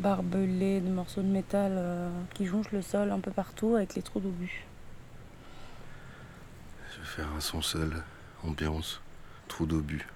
[0.00, 4.02] barbelés, de morceaux de métal euh, qui jonchent le sol un peu partout avec les
[4.02, 4.64] trous d'obus.
[6.92, 7.90] je vais faire un son seul,
[8.44, 9.00] ambiance,
[9.48, 10.06] trou d'obus.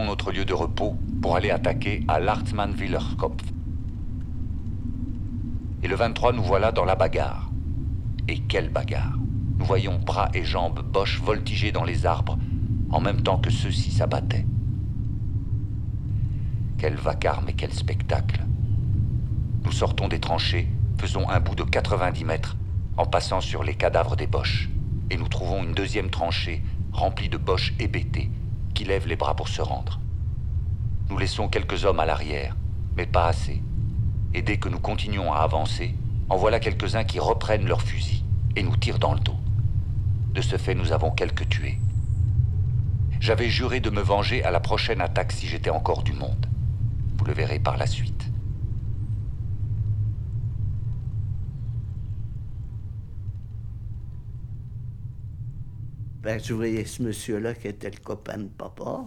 [0.00, 3.44] Notre lieu de repos pour aller attaquer à Lartmann-Willerkopf.
[5.82, 7.50] Et le 23, nous voilà dans la bagarre.
[8.28, 9.18] Et quelle bagarre
[9.58, 12.38] Nous voyons bras et jambes Bosch voltiger dans les arbres
[12.90, 14.46] en même temps que ceux-ci s'abattaient.
[16.78, 18.44] Quel vacarme et quel spectacle
[19.64, 22.56] Nous sortons des tranchées, faisons un bout de 90 mètres
[22.96, 24.70] en passant sur les cadavres des Boches.
[25.10, 28.30] Et nous trouvons une deuxième tranchée remplie de Boches hébétés
[28.84, 30.00] lèvent les bras pour se rendre.
[31.08, 32.56] Nous laissons quelques hommes à l'arrière,
[32.96, 33.62] mais pas assez.
[34.34, 35.94] Et dès que nous continuons à avancer,
[36.28, 38.22] en voilà quelques-uns qui reprennent leurs fusils
[38.56, 39.36] et nous tirent dans le dos.
[40.34, 41.78] De ce fait, nous avons quelques tués.
[43.20, 46.46] J'avais juré de me venger à la prochaine attaque si j'étais encore du monde.
[47.18, 48.11] Vous le verrez par la suite.
[56.22, 59.04] Ben, je voyais ce monsieur-là qui était le copain de papa.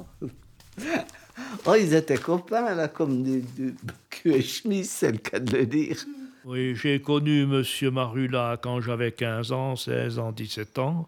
[1.66, 3.74] oh, ils étaient copains, là, comme du, du
[4.10, 5.98] cul et chemise, c'est le cas de le dire.
[6.44, 11.08] Oui, j'ai connu Monsieur Marula quand j'avais 15 ans, 16 ans, 17 ans.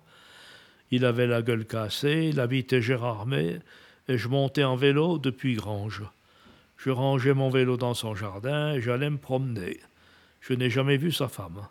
[0.92, 3.60] Il avait la gueule cassée, il habitait Gérardmer,
[4.08, 6.04] et je montais en vélo depuis Grange.
[6.78, 9.82] Je rangeais mon vélo dans son jardin et j'allais me promener.
[10.40, 11.68] Je n'ai jamais vu sa femme.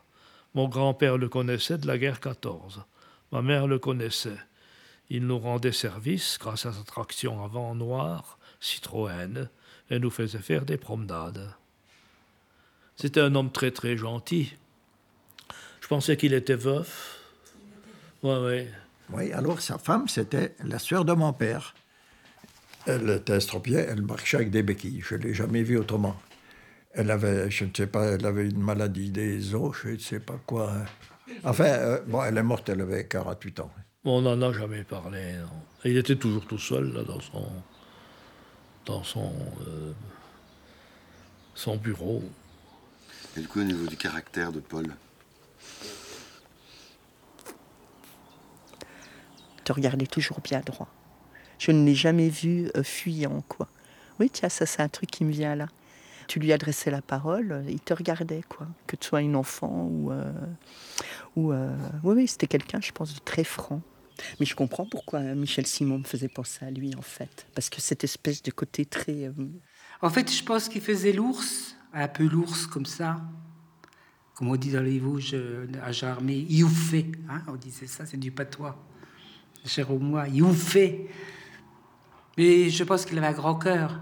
[0.55, 2.85] Mon grand-père le connaissait de la guerre 14.
[3.33, 4.39] Ma mère le connaissait.
[5.09, 9.49] Il nous rendait service grâce à sa traction avant noire, Citroën,
[9.91, 11.55] et nous faisait faire des promenades.
[12.97, 14.55] C'était un homme très très gentil.
[15.81, 17.21] Je pensais qu'il était veuf.
[18.23, 18.73] Ouais, ouais.
[19.13, 21.75] Oui, alors sa femme, c'était la sœur de mon père.
[22.87, 25.03] Elle était estropiée, elle marchait avec des béquilles.
[25.07, 26.21] Je ne l'ai jamais vue autrement.
[26.93, 30.21] Elle avait, je ne sais pas, elle avait une maladie des os, je ne sais
[30.21, 30.73] pas quoi.
[31.45, 33.71] Enfin, euh, bon, elle est morte, elle avait 48 ans.
[34.05, 35.33] On n'en a jamais parlé.
[35.35, 35.49] non.
[35.85, 37.49] Il était toujours tout seul là, dans son,
[38.85, 39.33] dans son,
[39.67, 39.93] euh,
[41.55, 42.23] son bureau.
[43.37, 44.87] Et du coup, au niveau du caractère de Paul,
[49.65, 50.89] te regardait toujours bien droit.
[51.59, 53.69] Je ne l'ai jamais vu euh, fuyant, quoi.
[54.21, 55.67] Oui, tiens, ça, c'est un truc qui me vient là.
[56.29, 58.67] Tu lui adressais la parole, euh, il te regardait, quoi.
[58.87, 60.11] Que tu sois une enfant ou.
[60.11, 60.33] euh,
[61.37, 63.81] ou euh, Oui, oui, c'était quelqu'un, je pense, de très franc.
[64.41, 67.47] Mais je comprends pourquoi Michel Simon me faisait penser à lui, en fait.
[67.55, 69.31] Parce que cette espèce de côté très.
[70.01, 73.21] En fait, je pense qu'il faisait l'ours, un peu l'ours comme ça.
[74.35, 75.37] Comme on dit dans les Vosges,
[75.83, 77.13] à Jarmé, youffé.
[77.29, 78.77] Hein, on disait ça, c'est du patois.
[79.89, 81.09] Au moi, youffé.
[82.39, 84.01] Mais je pense qu'il avait un grand cœur.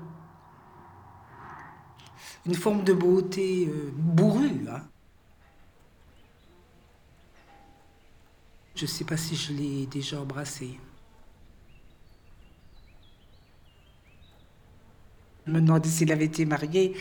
[2.47, 4.67] Une forme de beauté euh, bourrue.
[4.69, 4.83] Hein.
[8.75, 10.79] Je ne sais pas si je l'ai déjà embrassé.
[15.47, 16.97] Je me demandais s'il avait été marié.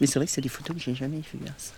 [0.00, 1.40] Mais c'est vrai que c'est des photos que j'ai jamais vues.
[1.46, 1.74] hein, ça.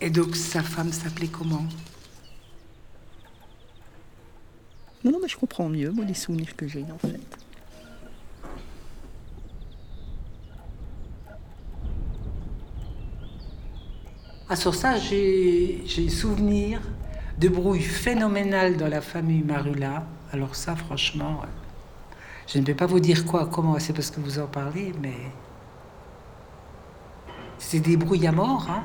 [0.00, 1.66] Et donc sa femme s'appelait comment?
[5.04, 7.20] Non, mais je comprends mieux, moi, les souvenirs que j'ai, en fait.
[14.48, 16.80] Ah, sur ça, j'ai souvenir
[17.38, 20.06] de bruit phénoménal dans la famille Marula.
[20.32, 21.46] Alors ça, franchement, euh,
[22.46, 25.16] je ne vais pas vous dire quoi, comment, c'est parce que vous en parlez, mais
[27.58, 28.84] c'est des bruits à mort, hein.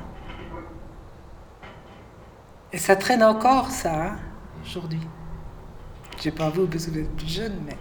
[2.72, 4.18] Et ça traîne encore, ça, hein,
[4.64, 5.00] aujourd'hui.
[6.20, 7.78] Je ne vais pas vous que vous êtes plus jeune, mais.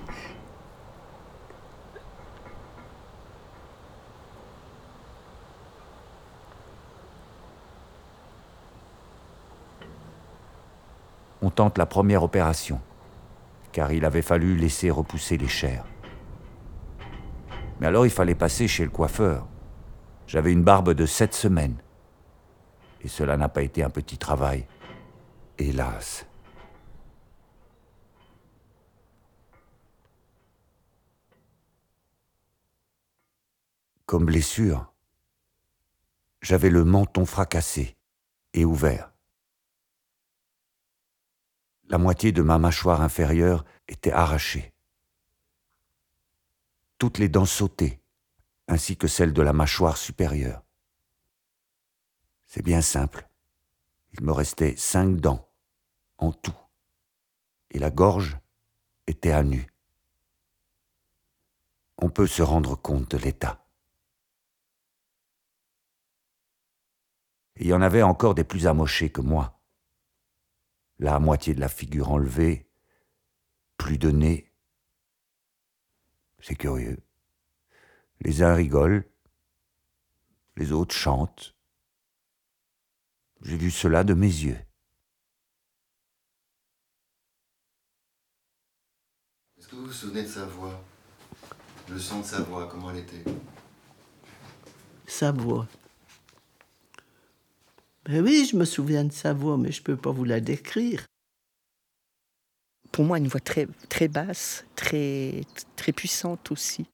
[11.42, 12.80] On tente la première opération,
[13.74, 15.84] car il avait fallu laisser repousser les chairs.
[17.82, 19.48] Mais alors il fallait passer chez le coiffeur.
[20.28, 21.76] J'avais une barbe de sept semaines.
[23.02, 24.66] Et cela n'a pas été un petit travail.
[25.58, 26.29] Hélas.
[34.10, 34.92] Comme blessure,
[36.42, 37.96] j'avais le menton fracassé
[38.56, 39.14] et ouvert.
[41.90, 44.74] La moitié de ma mâchoire inférieure était arrachée.
[46.98, 48.02] Toutes les dents sautées,
[48.68, 50.64] ainsi que celles de la mâchoire supérieure.
[52.48, 53.30] C'est bien simple.
[54.14, 55.48] Il me restait cinq dents,
[56.18, 56.58] en tout,
[57.70, 58.40] et la gorge
[59.06, 59.68] était à nu.
[62.00, 63.64] On peut se rendre compte de l'état.
[67.60, 69.60] Il y en avait encore des plus amochés que moi
[71.00, 72.70] la moitié de la figure enlevée,
[73.78, 74.52] plus de nez.
[76.40, 77.02] C'est curieux.
[78.20, 79.10] Les uns rigolent,
[80.58, 81.56] les autres chantent.
[83.42, 84.60] J'ai vu cela de mes yeux.
[89.58, 90.84] Est-ce que vous vous souvenez de sa voix?
[91.90, 93.24] Le son de sa voix, comment elle était?
[95.08, 95.66] Sa voix.
[98.10, 100.40] Ben oui, je me souviens de sa voix, mais je ne peux pas vous la
[100.40, 101.06] décrire.
[102.92, 105.42] Pour moi, une voix très, très basse, très,
[105.76, 106.88] très puissante aussi.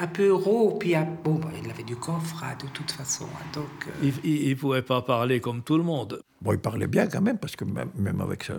[0.00, 3.26] Un peu rauque, puis bon, bah, il avait du coffre hein, de toute façon.
[3.26, 4.10] Hein, donc, euh.
[4.24, 6.20] Il ne pouvait pas parler comme tout le monde.
[6.42, 8.56] Bon, il parlait bien quand même, parce que même, même avec ça.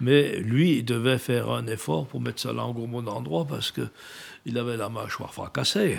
[0.00, 3.72] Mais lui, il devait faire un effort pour mettre sa langue au bon endroit parce
[3.72, 5.98] qu'il avait la mâchoire fracassée.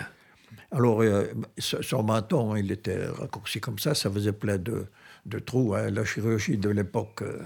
[0.71, 1.25] Alors, euh,
[1.57, 4.85] son menton, il était raccourci comme ça, ça faisait plein de,
[5.25, 5.73] de trous.
[5.75, 5.89] Hein.
[5.89, 7.23] La chirurgie de l'époque.
[7.23, 7.39] Euh,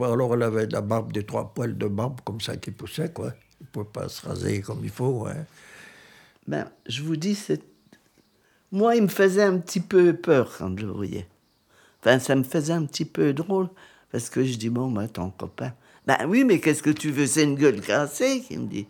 [0.00, 3.32] alors, elle avait la barbe, des trois poils de barbe comme ça qui poussaient, quoi.
[3.60, 5.26] Il ne pouvait pas se raser comme il faut.
[5.26, 5.44] Hein.
[6.46, 7.36] Ben, je vous dis.
[8.70, 11.26] Moi, il me faisait un petit peu peur quand je le voyais.
[12.00, 13.68] Enfin, ça me faisait un petit peu drôle,
[14.12, 15.72] parce que je dis, bon, ben, ton copain.
[16.06, 18.86] Ben oui, mais qu'est-ce que tu veux, c'est une gueule cassée, il me dit.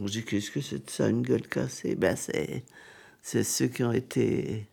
[0.00, 1.94] Je dis, qu'est-ce que c'est de ça, une gueule cassée?
[1.94, 2.64] Ben, c'est,
[3.20, 4.66] c'est ceux qui ont été.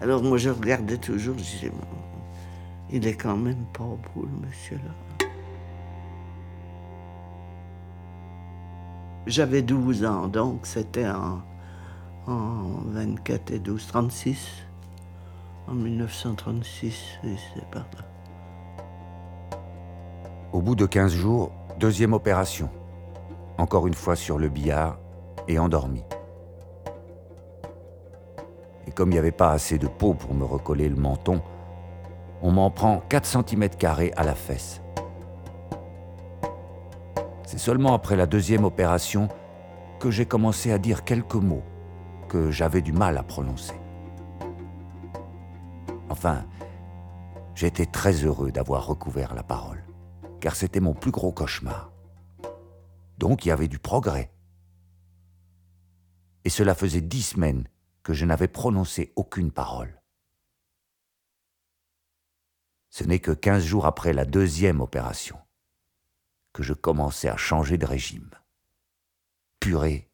[0.00, 1.72] Alors moi, je regardais toujours, je disais,
[2.90, 5.26] il est quand même pas beau, le monsieur-là.
[9.26, 11.42] J'avais 12 ans, donc c'était en,
[12.26, 14.48] en 24 et 12, 36.
[15.66, 18.13] En 1936, c'est par là.
[20.54, 21.50] Au bout de 15 jours,
[21.80, 22.70] deuxième opération.
[23.58, 25.00] Encore une fois sur le billard
[25.48, 26.04] et endormi.
[28.86, 31.42] Et comme il n'y avait pas assez de peau pour me recoller le menton,
[32.40, 33.68] on m'en prend 4 cm
[34.16, 34.80] à la fesse.
[37.44, 39.26] C'est seulement après la deuxième opération
[39.98, 41.64] que j'ai commencé à dire quelques mots
[42.28, 43.74] que j'avais du mal à prononcer.
[46.10, 46.44] Enfin,
[47.56, 49.83] j'étais très heureux d'avoir recouvert la parole
[50.44, 51.90] car c'était mon plus gros cauchemar.
[53.16, 54.30] Donc il y avait du progrès.
[56.44, 57.66] Et cela faisait dix semaines
[58.02, 60.02] que je n'avais prononcé aucune parole.
[62.90, 65.38] Ce n'est que quinze jours après la deuxième opération
[66.52, 68.28] que je commençais à changer de régime.
[69.60, 70.10] Purée,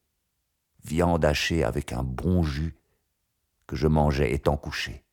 [0.85, 2.79] viande hachée avec un bon jus
[3.67, 5.05] que je mangeais étant couché.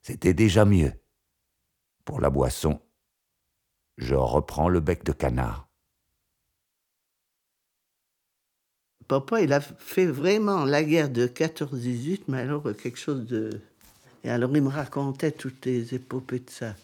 [0.00, 0.98] C'était déjà mieux.
[2.06, 2.80] Pour la boisson,
[3.98, 5.68] je reprends le bec de canard.
[9.08, 13.60] Papa, il a fait vraiment la guerre de 14-18, mais alors quelque chose de...
[14.24, 16.74] Et alors il me racontait toutes les épopées de ça,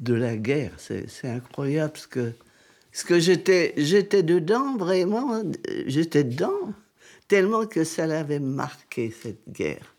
[0.00, 0.72] de la guerre.
[0.78, 2.32] C'est incroyable ce que,
[2.92, 5.42] ce que j'étais, j'étais dedans, vraiment,
[5.86, 6.72] j'étais dedans,
[7.28, 9.94] tellement que ça l'avait marqué, cette guerre.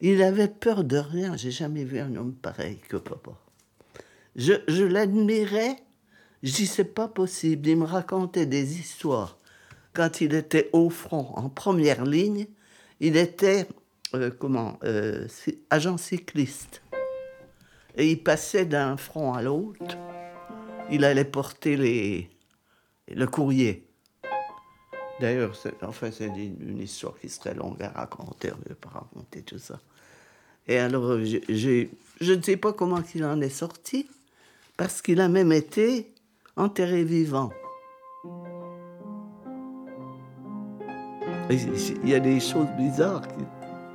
[0.00, 3.32] Il avait peur de rien, j'ai jamais vu un homme pareil que papa.
[4.36, 5.76] Je, l'admirais.
[6.42, 7.68] Je dis, c'est pas possible.
[7.68, 9.38] Il me racontait des histoires.
[9.92, 12.46] Quand il était au front, en première ligne,
[13.00, 13.66] il était,
[14.14, 15.28] euh, comment, euh,
[15.70, 16.82] agent cycliste.
[17.96, 19.96] Et il passait d'un front à l'autre.
[20.90, 22.30] Il allait porter les,
[23.08, 23.86] le courrier.
[25.20, 25.52] D'ailleurs,
[25.82, 28.48] enfin, c'est une, histoire qui serait longue à raconter.
[28.48, 29.78] Je ne vais pas raconter tout ça.
[30.66, 34.08] Et alors, je ne sais pas comment il en est sorti
[34.82, 36.12] parce qu'il a même été
[36.56, 37.50] enterré vivant.
[41.48, 43.22] Il y a des choses bizarres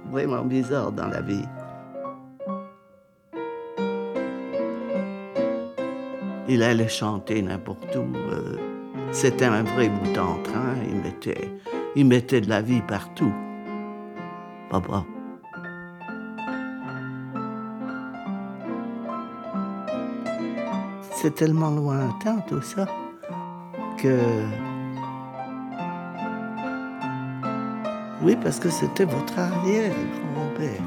[0.10, 1.44] vraiment bizarre dans la vie.
[6.48, 8.16] Il allait chanter n'importe où.
[8.16, 8.56] euh,
[9.12, 10.76] C'était un vrai bout en train.
[10.88, 11.52] Il mettait,
[11.98, 13.34] il mettait de la vie partout.
[14.70, 15.04] Papa.
[21.28, 22.88] C'est tellement lointain tout ça
[23.98, 24.18] que...
[28.24, 30.82] Oui, parce que c'était votre arrière-grand-père.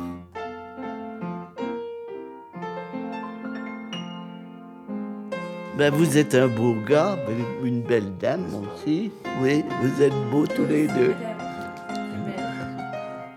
[5.77, 9.13] Ben, vous êtes un beau gars, ben, une belle dame aussi.
[9.43, 11.15] Oui, vous êtes beaux tous les deux.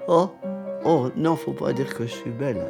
[0.08, 0.30] Oh,
[0.86, 2.64] oh, non, faut pas dire que je suis belle.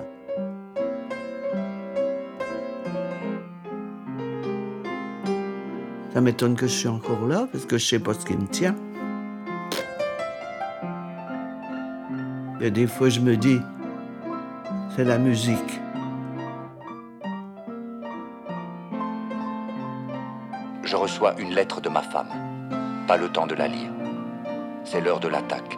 [6.13, 8.45] Ça m'étonne que je suis encore là, parce que je sais pas ce qui me
[8.45, 8.75] tient.
[12.61, 13.59] Et des fois, je me dis,
[14.95, 15.81] c'est la musique.
[20.83, 22.29] Je reçois une lettre de ma femme.
[23.07, 23.89] Pas le temps de la lire.
[24.83, 25.77] C'est l'heure de l'attaque.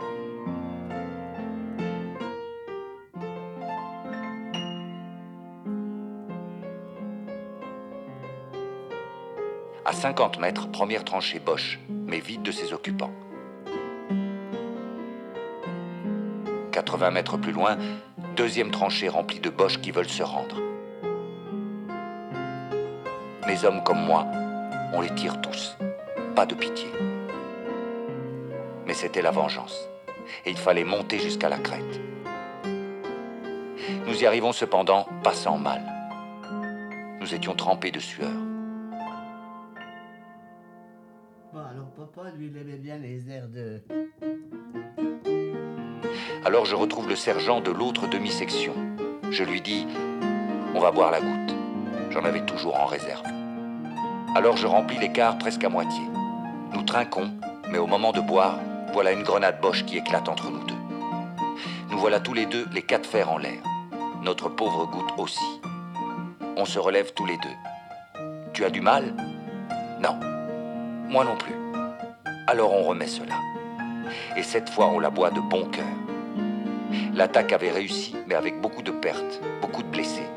[10.06, 13.10] 50 mètres, première tranchée Bosch, mais vide de ses occupants.
[16.72, 17.76] 80 mètres plus loin,
[18.36, 20.62] deuxième tranchée remplie de Boches qui veulent se rendre.
[23.47, 24.28] Les hommes comme moi,
[24.93, 25.76] on les tire tous.
[26.36, 26.91] Pas de pitié.
[28.86, 29.89] Mais c'était la vengeance.
[30.45, 31.99] Et il fallait monter jusqu'à la crête.
[34.06, 35.82] Nous y arrivons cependant pas sans mal.
[37.20, 38.45] Nous étions trempés de sueur.
[46.46, 48.74] Alors je retrouve le sergent de l'autre demi-section.
[49.32, 49.88] Je lui dis
[50.74, 51.56] On va boire la goutte.
[52.12, 53.26] J'en avais toujours en réserve.
[54.36, 56.04] Alors je remplis l'écart presque à moitié.
[56.74, 57.32] Nous trinquons,
[57.72, 58.60] mais au moment de boire,
[58.93, 60.76] voilà une grenade Boche qui éclate entre nous deux.
[61.89, 63.62] Nous voilà tous les deux les quatre fers en l'air.
[64.22, 65.62] Notre pauvre goutte aussi.
[66.58, 68.22] On se relève tous les deux.
[68.54, 69.14] Tu as du mal?
[70.00, 70.20] Non.
[71.10, 71.64] Moi non plus.
[72.48, 73.39] Alors on remet cela.
[74.36, 75.86] Et cette fois on la boit de bon cœur.
[77.14, 80.28] L'attaque avait réussi, mais avec beaucoup de pertes, beaucoup de blessés.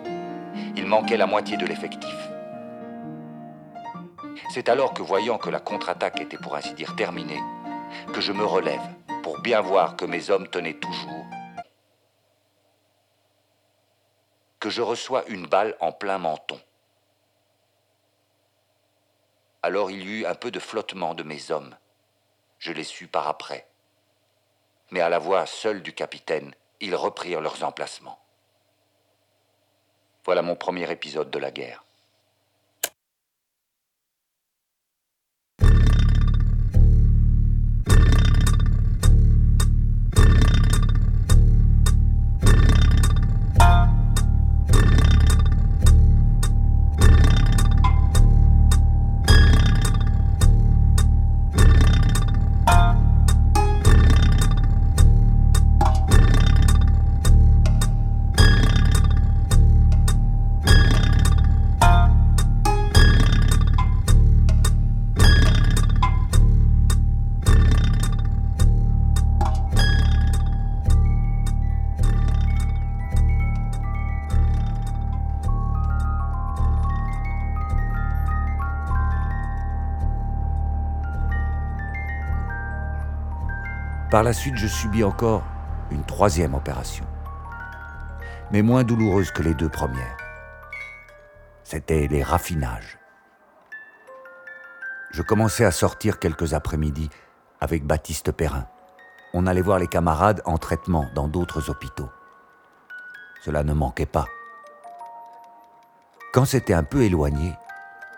[0.76, 2.14] Il manquait la moitié de l'effectif.
[4.54, 7.40] C'est alors que, voyant que la contre-attaque était pour ainsi dire terminée,
[8.14, 8.80] que je me relève
[9.22, 11.26] pour bien voir que mes hommes tenaient toujours,
[14.61, 16.59] que je reçois une balle en plein menton.
[19.62, 21.74] Alors il y eut un peu de flottement de mes hommes.
[22.59, 23.66] Je les sus par après.
[24.90, 28.18] Mais à la voix seule du capitaine, ils reprirent leurs emplacements.
[30.24, 31.84] Voilà mon premier épisode de la guerre.
[84.18, 85.44] Par la suite, je subis encore
[85.92, 87.04] une troisième opération,
[88.50, 90.16] mais moins douloureuse que les deux premières.
[91.62, 92.98] C'était les raffinages.
[95.12, 97.10] Je commençais à sortir quelques après-midi
[97.60, 98.66] avec Baptiste Perrin.
[99.34, 102.10] On allait voir les camarades en traitement dans d'autres hôpitaux.
[103.44, 104.26] Cela ne manquait pas.
[106.32, 107.54] Quand c'était un peu éloigné,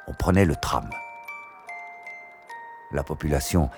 [0.08, 0.88] on prenait le tram.
[2.90, 3.68] La population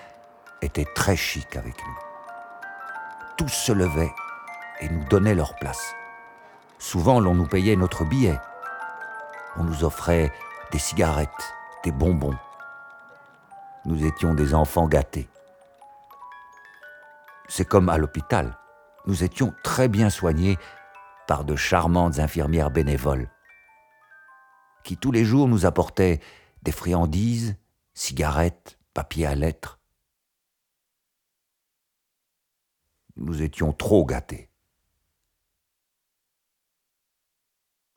[0.61, 2.12] était très chic avec nous.
[3.43, 4.15] Tous se levaient
[4.81, 5.97] et nous donnaient leur place.
[6.79, 8.39] Souvent, l'on nous payait notre billet.
[9.57, 10.31] On nous offrait
[10.71, 12.37] des cigarettes, des bonbons.
[13.85, 15.29] Nous étions des enfants gâtés.
[17.49, 18.57] C'est comme à l'hôpital.
[19.07, 20.57] Nous étions très bien soignés
[21.27, 23.29] par de charmantes infirmières bénévoles
[24.85, 26.21] qui tous les jours nous apportaient
[26.63, 27.57] des friandises,
[27.93, 29.81] cigarettes, papier à lettres.
[33.23, 34.49] nous étions trop gâtés.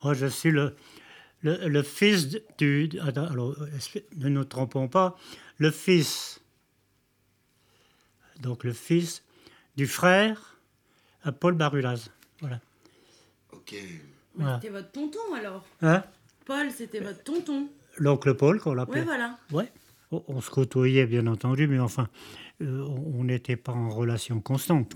[0.02, 0.76] Moi, je suis le,
[1.42, 2.90] le, fils du...
[3.00, 3.56] Alors,
[4.16, 5.16] ne nous trompons pas,
[5.58, 6.40] le fils.
[8.40, 9.22] Donc le fils
[9.76, 10.58] du frère
[11.40, 12.10] Paul Barulaz.
[12.40, 12.60] Voilà.
[13.52, 13.74] Ok.
[14.38, 16.04] C'était votre tonton alors hein?
[16.44, 17.68] Paul, c'était votre tonton.
[17.96, 19.00] L'oncle Paul qu'on l'appelle.
[19.00, 19.38] Oui, voilà.
[19.50, 19.72] Ouais.
[20.12, 22.08] On, se côtoyait, bien entendu, mais enfin,
[22.62, 22.84] euh,
[23.14, 24.94] on n'était pas en relation constante.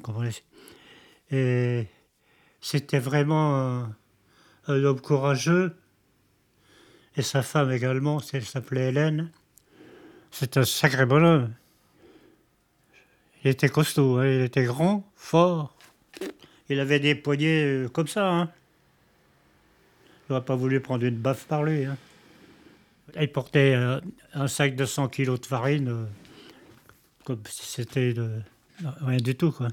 [1.30, 1.86] Et
[2.60, 3.86] c'était vraiment
[4.68, 5.76] un, homme courageux.
[7.16, 9.30] Et sa femme également, elle s'appelait Hélène.
[10.30, 11.52] C'est un sacré bonhomme.
[13.42, 15.74] Il était costaud, hein, il était grand, fort.
[16.68, 18.30] Il avait des poignets euh, comme ça.
[18.30, 18.50] Hein.
[20.28, 21.84] J'aurais pas voulu prendre une baffe par lui.
[21.84, 21.96] Hein.
[23.18, 24.00] Il portait euh,
[24.34, 26.04] un sac de 100 kilos de farine, euh,
[27.24, 28.14] comme si c'était
[29.00, 29.52] rien du tout.
[29.52, 29.68] Quoi.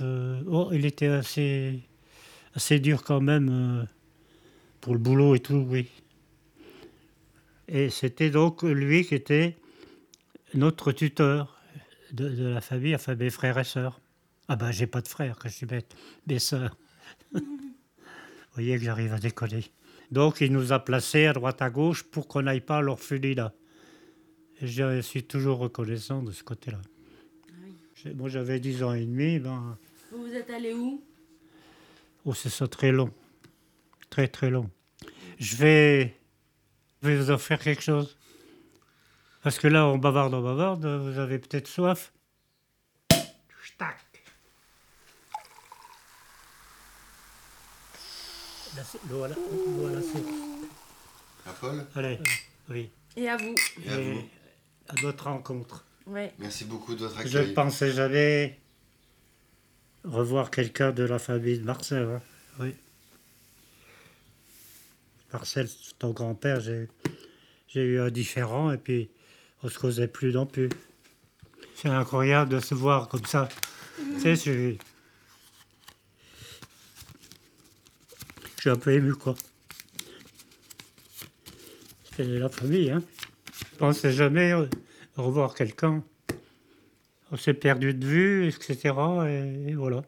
[0.00, 1.80] Euh, oh, il était assez,
[2.54, 3.86] assez dur quand même
[4.80, 5.88] pour le boulot et tout, oui.
[7.68, 9.56] Et c'était donc lui qui était
[10.54, 11.60] notre tuteur
[12.12, 14.00] de, la famille, enfin mes frères et sœurs.
[14.48, 15.94] Ah ben j'ai pas de frères, que je suis bête,
[16.26, 16.76] mes sœurs.
[17.32, 17.42] Vous
[18.54, 19.70] voyez que j'arrive à déconner.
[20.10, 23.52] Donc il nous a placés à droite à gauche pour qu'on n'aille pas à l'orphelinat.
[24.60, 26.80] Et je suis toujours reconnaissant de ce côté-là.
[27.94, 29.76] J'ai- Moi j'avais 10 ans et demi, ben,
[30.12, 31.02] Vous vous êtes allé où?
[32.24, 33.10] oh, c'est ça très long.
[34.10, 34.70] Très très long.
[35.38, 36.16] Je vais,
[37.02, 38.16] je vais vous offrir quelque chose.
[39.42, 42.12] Parce que là, on bavarde, on bavarde, vous avez peut-être soif.
[43.78, 43.96] Tac.
[43.96, 43.96] Là,
[47.92, 48.57] c'est-
[49.10, 50.32] L'eau à la, l'eau à la source.
[51.46, 52.18] À Paul Allez,
[52.68, 52.90] oui.
[53.16, 53.54] Et à vous.
[53.84, 54.22] Et à vous.
[54.88, 55.84] à notre rencontre.
[56.06, 56.32] Ouais.
[56.38, 57.48] Merci beaucoup de votre Je accueil.
[57.50, 58.58] ne pensais jamais
[60.04, 62.02] revoir quelqu'un de la famille de Marcel.
[62.04, 62.22] hein.
[62.60, 62.74] Oui.
[65.32, 66.88] Marcel, ton grand-père, j'ai,
[67.68, 69.10] j'ai eu un différent et puis
[69.62, 70.68] on se causait plus non plus.
[71.74, 73.48] C'est incroyable de se voir comme ça.
[74.22, 74.78] Tu sais,
[78.58, 79.36] je, suis un peu ému, quoi.
[82.16, 83.02] C'est la famille, hein.
[83.72, 84.66] Je pensais jamais euh,
[85.16, 86.02] revoir quelqu'un.
[87.30, 88.94] On s'est perdu de vue, etc.
[89.28, 90.02] Et, et voilà.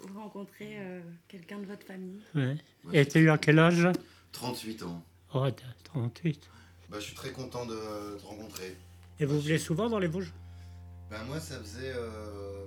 [0.00, 2.20] Vous rencontrez euh, quelqu'un de votre famille?
[2.34, 2.56] Ouais.
[2.92, 3.88] Et tu eu à quel âge?
[4.32, 5.02] 38 ans.
[5.32, 6.48] Oh, t'as 38.
[6.90, 8.76] Bah, je suis très content de te rencontrer.
[9.18, 10.32] Et vous venez souvent dans les Vosges?
[11.10, 11.92] Ben moi, ça faisait...
[11.94, 12.66] euh,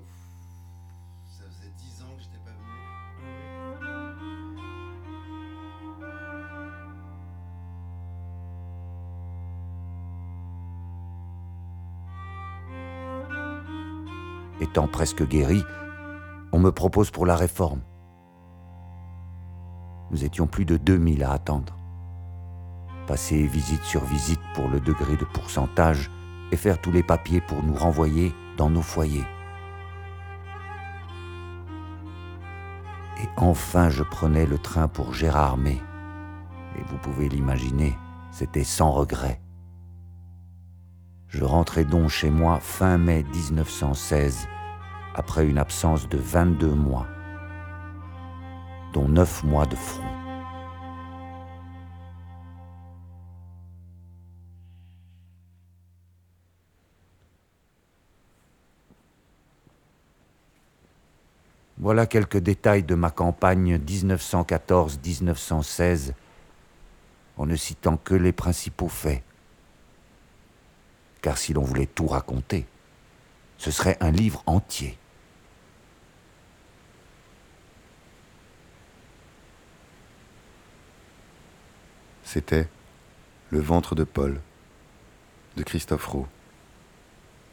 [14.74, 15.64] Étant presque guéri,
[16.52, 17.82] on me propose pour la réforme.
[20.10, 21.78] Nous étions plus de 2000 à attendre.
[23.06, 26.10] Passer visite sur visite pour le degré de pourcentage
[26.52, 29.28] et faire tous les papiers pour nous renvoyer dans nos foyers.
[33.22, 35.84] Et enfin, je prenais le train pour Gérardmer.
[36.80, 37.96] Et vous pouvez l'imaginer,
[38.32, 39.40] c'était sans regret.
[41.28, 44.48] Je rentrais donc chez moi fin mai 1916,
[45.16, 47.08] après une absence de 22 mois,
[48.94, 50.04] dont 9 mois de front.
[61.78, 66.14] Voilà quelques détails de ma campagne 1914-1916,
[67.36, 69.22] en ne citant que les principaux faits.
[71.22, 72.66] Car si l'on voulait tout raconter,
[73.58, 74.98] ce serait un livre entier.
[82.34, 82.68] C'était
[83.52, 84.42] Le ventre de Paul
[85.56, 86.26] de Christophe Rowe,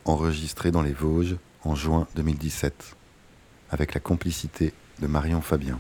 [0.07, 2.97] enregistré dans les Vosges en juin 2017,
[3.69, 5.79] avec la complicité de Marion Fabien.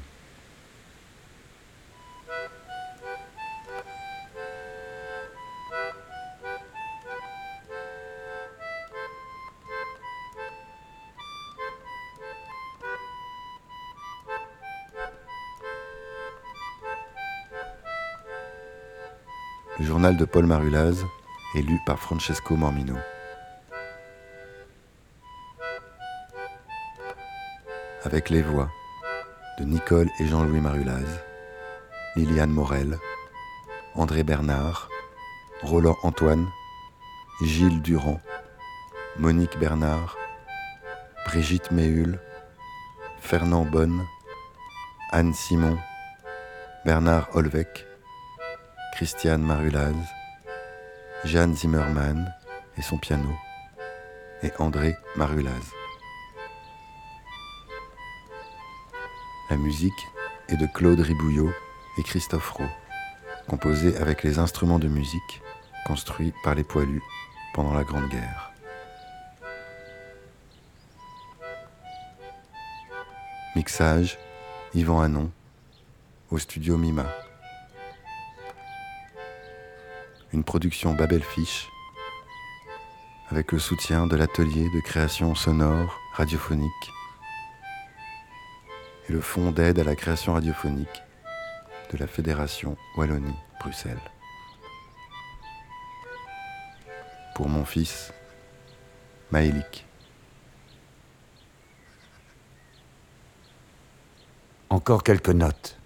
[20.17, 21.05] De Paul Marulaz
[21.55, 22.97] est lu par Francesco Mormino.
[28.05, 28.69] Avec les voix
[29.59, 31.07] de Nicole et Jean-Louis Marulaz,
[32.17, 32.99] Liliane Morel,
[33.95, 34.89] André Bernard,
[35.63, 36.47] Roland Antoine,
[37.43, 38.21] Gilles Durand,
[39.19, 40.17] Monique Bernard,
[41.27, 42.19] Brigitte Méhul,
[43.21, 44.05] Fernand Bonne,
[45.13, 45.77] Anne Simon,
[46.85, 47.89] Bernard Holweck,
[49.01, 49.95] Christiane Marulaz,
[51.25, 52.35] Jeanne Zimmermann
[52.77, 53.31] et son piano,
[54.43, 55.73] et André Marulaz.
[59.49, 60.07] La musique
[60.51, 61.51] est de Claude Ribouillot
[61.97, 62.69] et Christophe Rowe,
[63.49, 65.41] composée avec les instruments de musique
[65.87, 67.03] construits par les poilus
[67.55, 68.53] pendant la Grande Guerre.
[73.57, 74.19] Mixage,
[74.75, 75.31] Yvan Hanon,
[76.31, 77.07] au studio Mima.
[80.33, 81.68] Une production Babel Fish
[83.31, 86.91] avec le soutien de l'atelier de création sonore radiophonique
[89.09, 91.03] et le fonds d'aide à la création radiophonique
[91.93, 93.99] de la Fédération Wallonie-Bruxelles.
[97.35, 98.12] Pour mon fils,
[99.33, 99.85] Maëlik.
[104.68, 105.80] Encore quelques notes.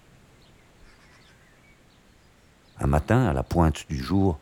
[2.79, 4.37] Un matin, à la pointe du jour,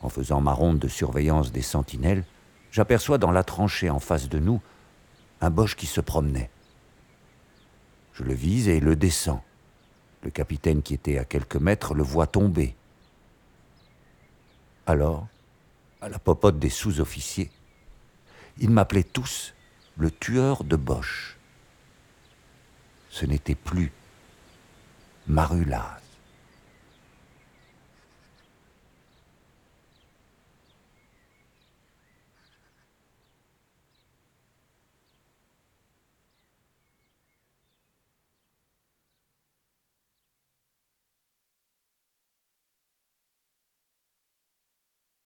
[0.00, 2.24] en faisant ma ronde de surveillance des sentinelles,
[2.70, 4.60] j'aperçois dans la tranchée en face de nous
[5.40, 6.50] un boche qui se promenait.
[8.12, 9.42] Je le vise et le descends.
[10.22, 12.74] Le capitaine qui était à quelques mètres le voit tomber.
[14.86, 15.26] Alors,
[16.02, 17.50] à la popote des sous-officiers,
[18.58, 19.54] ils m'appelaient tous
[19.96, 21.38] le tueur de Bosch.
[23.08, 23.92] Ce n'était plus
[25.26, 25.99] Marulaz.